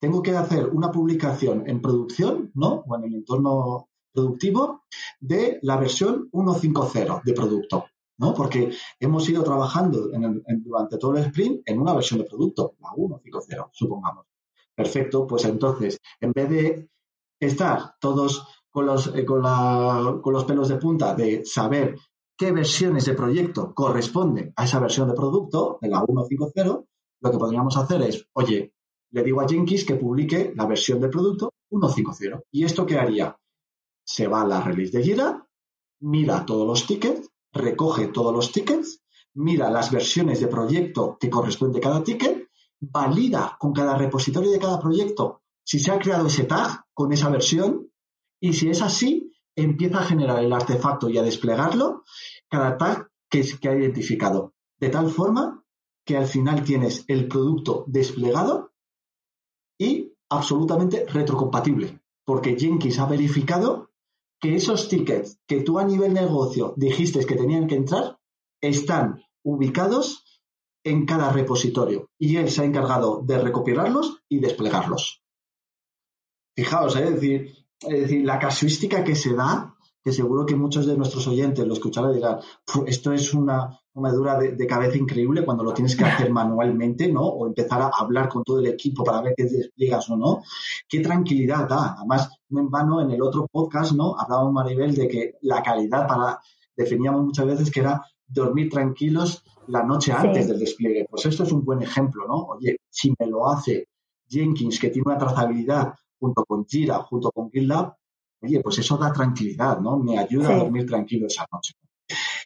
[0.00, 2.84] Tengo que hacer una publicación en producción, ¿no?
[2.86, 4.84] O en el entorno productivo
[5.20, 7.86] de la versión 1.5.0 de producto.
[8.18, 8.34] ¿no?
[8.34, 8.70] Porque
[9.00, 10.08] hemos ido trabajando
[10.64, 14.26] durante todo el sprint en una versión de producto, la 1.5.0, supongamos.
[14.74, 16.88] Perfecto, pues entonces, en vez de
[17.46, 19.42] estar todos con los, eh, con,
[20.22, 21.96] con los pelos de punta de saber
[22.36, 26.86] qué versiones de proyecto corresponden a esa versión de producto, de la 1.5.0,
[27.20, 28.74] lo que podríamos hacer es, oye,
[29.10, 32.44] le digo a Jenkins que publique la versión de producto 1.5.0.
[32.50, 33.36] ¿Y esto qué haría?
[34.04, 35.46] Se va a la release de Jira,
[36.00, 39.02] mira todos los tickets, recoge todos los tickets,
[39.34, 42.48] mira las versiones de proyecto que corresponde a cada ticket,
[42.80, 47.28] valida con cada repositorio de cada proyecto si se ha creado ese tag con esa
[47.30, 47.90] versión
[48.40, 52.04] y si es así, empieza a generar el artefacto y a desplegarlo
[52.48, 54.54] cada tag que, que ha identificado.
[54.78, 55.64] De tal forma
[56.04, 58.72] que al final tienes el producto desplegado
[59.78, 63.90] y absolutamente retrocompatible, porque Jenkins ha verificado
[64.40, 68.18] que esos tickets que tú a nivel negocio dijiste que tenían que entrar
[68.60, 70.24] están ubicados
[70.84, 75.21] en cada repositorio y él se ha encargado de recopilarlos y desplegarlos.
[76.54, 77.04] Fijaos, ¿eh?
[77.04, 79.74] es, decir, es decir, la casuística que se da,
[80.04, 82.38] que seguro que muchos de nuestros oyentes lo escucharán y dirán,
[82.86, 87.22] esto es una comedura de, de, cabeza increíble cuando lo tienes que hacer manualmente, ¿no?
[87.22, 90.42] O empezar a hablar con todo el equipo para ver qué despliegas o no.
[90.88, 91.94] Qué tranquilidad da.
[91.98, 94.18] Además, no en vano, en el otro podcast, ¿no?
[94.18, 96.40] Hablábamos, Maribel, de que la calidad para,
[96.76, 101.06] definíamos muchas veces que era dormir tranquilos la noche antes del despliegue.
[101.08, 102.34] Pues esto es un buen ejemplo, ¿no?
[102.46, 103.88] Oye, si me lo hace
[104.28, 107.96] Jenkins, que tiene una trazabilidad junto con Jira, junto con GitLab,
[108.42, 109.98] oye, pues eso da tranquilidad, ¿no?
[109.98, 111.74] Me ayuda a dormir tranquilo esa noche.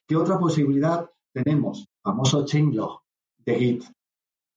[0.06, 1.86] ¿Qué otra posibilidad tenemos?
[2.02, 3.02] Famoso changelog
[3.44, 3.84] de Git.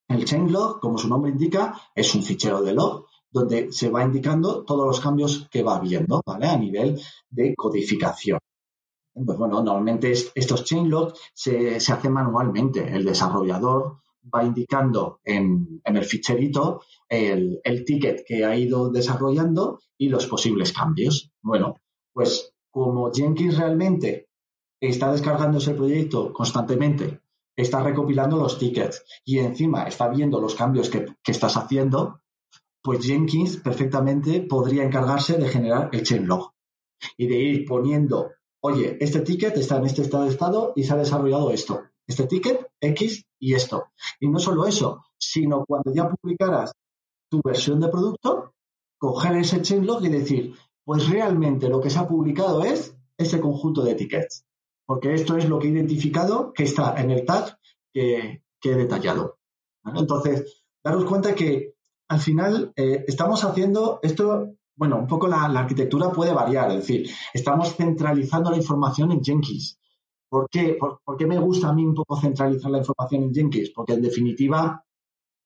[0.07, 4.63] El changelog, como su nombre indica, es un fichero de log donde se va indicando
[4.63, 6.47] todos los cambios que va habiendo, ¿vale?
[6.47, 6.99] A nivel
[7.29, 8.39] de codificación.
[9.13, 12.87] Pues bueno, normalmente estos changelogs se, se hacen manualmente.
[12.95, 20.27] El desarrollador va indicando en, el ficherito el, ticket que ha ido desarrollando y los
[20.27, 21.31] posibles cambios.
[21.41, 21.75] Bueno,
[22.13, 24.27] pues como Jenkins realmente
[24.79, 27.21] está descargando ese proyecto constantemente,
[27.55, 32.21] está recopilando los tickets y encima está viendo los cambios que, que estás haciendo,
[32.81, 36.53] pues Jenkins perfectamente podría encargarse de generar el changelog
[37.17, 40.93] y de ir poniendo oye, este ticket está en este estado de estado y se
[40.93, 41.83] ha desarrollado esto.
[42.07, 43.85] Este ticket, X y esto.
[44.19, 46.73] Y no solo eso, sino cuando ya publicaras
[47.29, 48.53] tu versión de producto,
[48.97, 53.83] coger ese changelog y decir, pues realmente lo que se ha publicado es ese conjunto
[53.83, 54.45] de tickets.
[54.85, 57.57] Porque esto es lo que he identificado que está en el tag
[57.93, 59.37] que, he detallado.
[59.85, 61.75] Entonces, daros cuenta que
[62.07, 67.09] al final eh, estamos haciendo esto bueno, un poco la, arquitectura puede variar, es decir,
[67.33, 69.77] estamos centralizando la información en Jenkins.
[70.29, 70.77] ¿Por qué?
[70.79, 73.71] ¿Por, qué me gusta a mí un poco centralizar la información en Jenkins?
[73.71, 74.85] Porque en definitiva,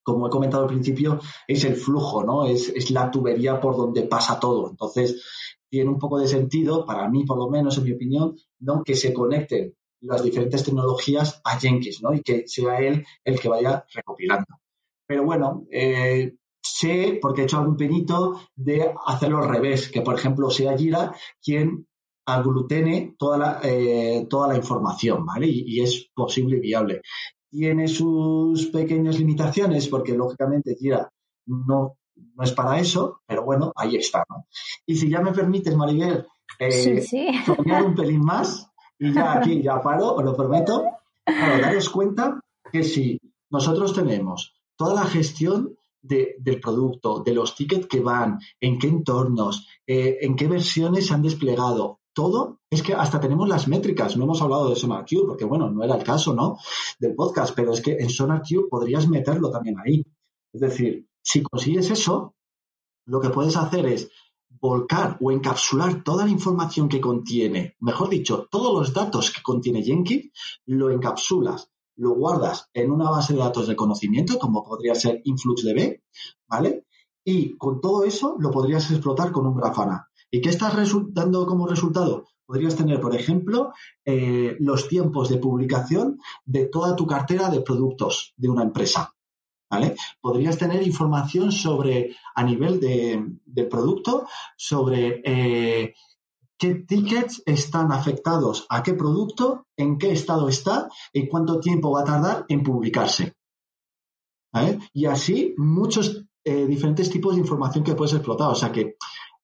[0.04, 2.46] como he comentado al principio, es el flujo, ¿no?
[2.46, 4.70] Es, es la tubería por donde pasa todo.
[4.70, 5.24] Entonces,
[5.70, 8.84] tiene un poco de sentido, para mí por lo menos, en mi opinión, ¿no?
[8.84, 12.14] que se conecten las diferentes tecnologías a Jenkins, ¿no?
[12.14, 14.60] Y que sea él el que vaya recopilando.
[15.08, 20.16] Pero bueno, eh, sé, porque he hecho algún penito, de hacerlo al revés, que por
[20.16, 21.88] ejemplo sea Gira quien
[22.26, 25.48] aglutene toda la, eh, toda la información, ¿vale?
[25.48, 27.02] Y, es posible y viable.
[27.50, 31.12] Tiene sus pequeñas limitaciones, porque lógicamente Gira
[31.46, 34.48] no, no es para eso, pero bueno, ahí está, ¿no?
[34.86, 36.26] Y si ya me permites, Maribel,
[36.60, 37.04] eh,
[37.86, 40.86] un pelín más, y ya aquí ya paro, os lo prometo,
[41.26, 42.40] para daros cuenta
[42.72, 43.20] que si
[43.50, 49.68] nosotros tenemos toda la gestión del producto, de los tickets que van, en qué entornos,
[49.88, 52.00] eh, en qué versiones se han desplegado.
[52.14, 54.16] Todo es que hasta tenemos las métricas.
[54.16, 56.57] No hemos hablado de SonarQube porque, bueno, no era el caso, ¿no?
[56.99, 60.05] Del podcast, pero es que en SonarQube podrías meterlo también ahí.
[60.53, 62.36] Es decir, si consigues eso,
[63.05, 64.09] lo que puedes hacer es
[64.49, 69.84] volcar o encapsular toda la información que contiene, mejor dicho, todos los datos que contiene
[69.84, 70.32] Jenkins,
[70.66, 76.01] lo encapsulas lo guardas en una base de datos de conocimiento, como podría ser InfluxDB,
[76.47, 76.86] ¿vale?
[77.24, 80.09] Y con todo eso lo podrías explotar con un Grafana.
[80.34, 80.74] ¿Y qué estás
[81.10, 82.26] dando como resultado?
[82.48, 83.72] Podrías tener, por ejemplo,
[84.04, 89.14] eh, los tiempos de publicación de toda tu cartera de productos de una empresa.
[89.70, 89.96] ¿Vale?
[90.22, 94.26] Podrías tener información sobre, a nivel de, producto,
[94.58, 95.94] sobre eh,
[96.58, 102.02] qué tickets están afectados a qué producto, en qué estado está y cuánto tiempo va
[102.02, 103.34] a tardar en publicarse.
[104.94, 108.50] Y así muchos eh, diferentes tipos de información que puedes explotar.
[108.50, 108.98] O sea que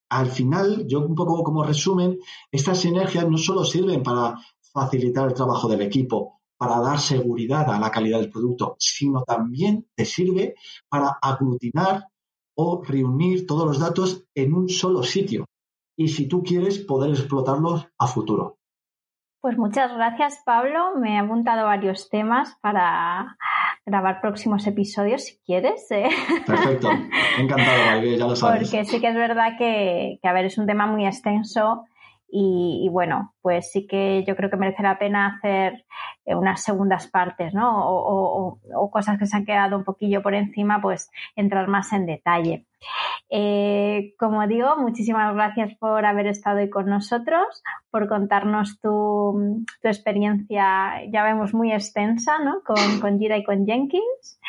[0.09, 2.17] al final, yo un poco como resumen,
[2.51, 4.39] estas sinergias no solo sirven para
[4.73, 9.87] facilitar el trabajo del equipo, para dar seguridad a la calidad del producto, sino también
[9.95, 10.55] te sirve
[10.89, 12.07] para aglutinar
[12.55, 15.45] o reunir todos los datos en un solo sitio.
[15.95, 18.57] Y si tú quieres, poder explotarlos a futuro.
[19.41, 20.95] Pues muchas gracias, Pablo.
[20.97, 23.37] Me he apuntado varios temas para
[23.89, 25.89] grabar próximos episodios si quieres.
[25.91, 26.09] ¿eh?
[26.45, 26.89] Perfecto.
[27.39, 28.69] Encantado, ya lo sabes.
[28.69, 31.85] Porque sí que es verdad que, que, a ver, es un tema muy extenso
[32.31, 35.85] y, bueno, pues sí que yo creo que merece la pena hacer
[36.25, 37.71] eh, unas segundas partes, ¿no?
[37.75, 42.65] O, cosas que se han quedado un poquillo por encima, pues entrar más en detalle.
[43.29, 51.05] Eh, como digo, muchísimas gracias por haber estado hoy con nosotros, por contarnos tu, experiencia,
[51.11, 52.61] ya vemos, muy extensa, ¿no?
[52.63, 54.39] Con, con y con Jenkins.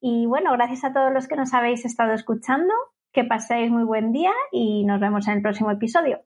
[0.00, 2.72] Y bueno, gracias a todos los que nos habéis estado escuchando.
[3.12, 6.20] Que paséis muy buen día y nos vemos en el próximo episodio.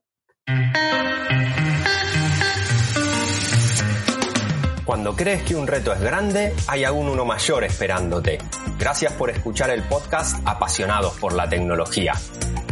[4.89, 8.39] Cuando crees que un reto es grande, hay aún uno mayor esperándote.
[8.78, 12.14] Gracias por escuchar el podcast Apasionados por la Tecnología.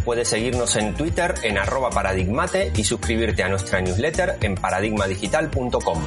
[0.02, 6.04] Puedes seguirnos en Twitter en arroba paradigmate y suscribirte a nuestra newsletter en paradigmadigital.com.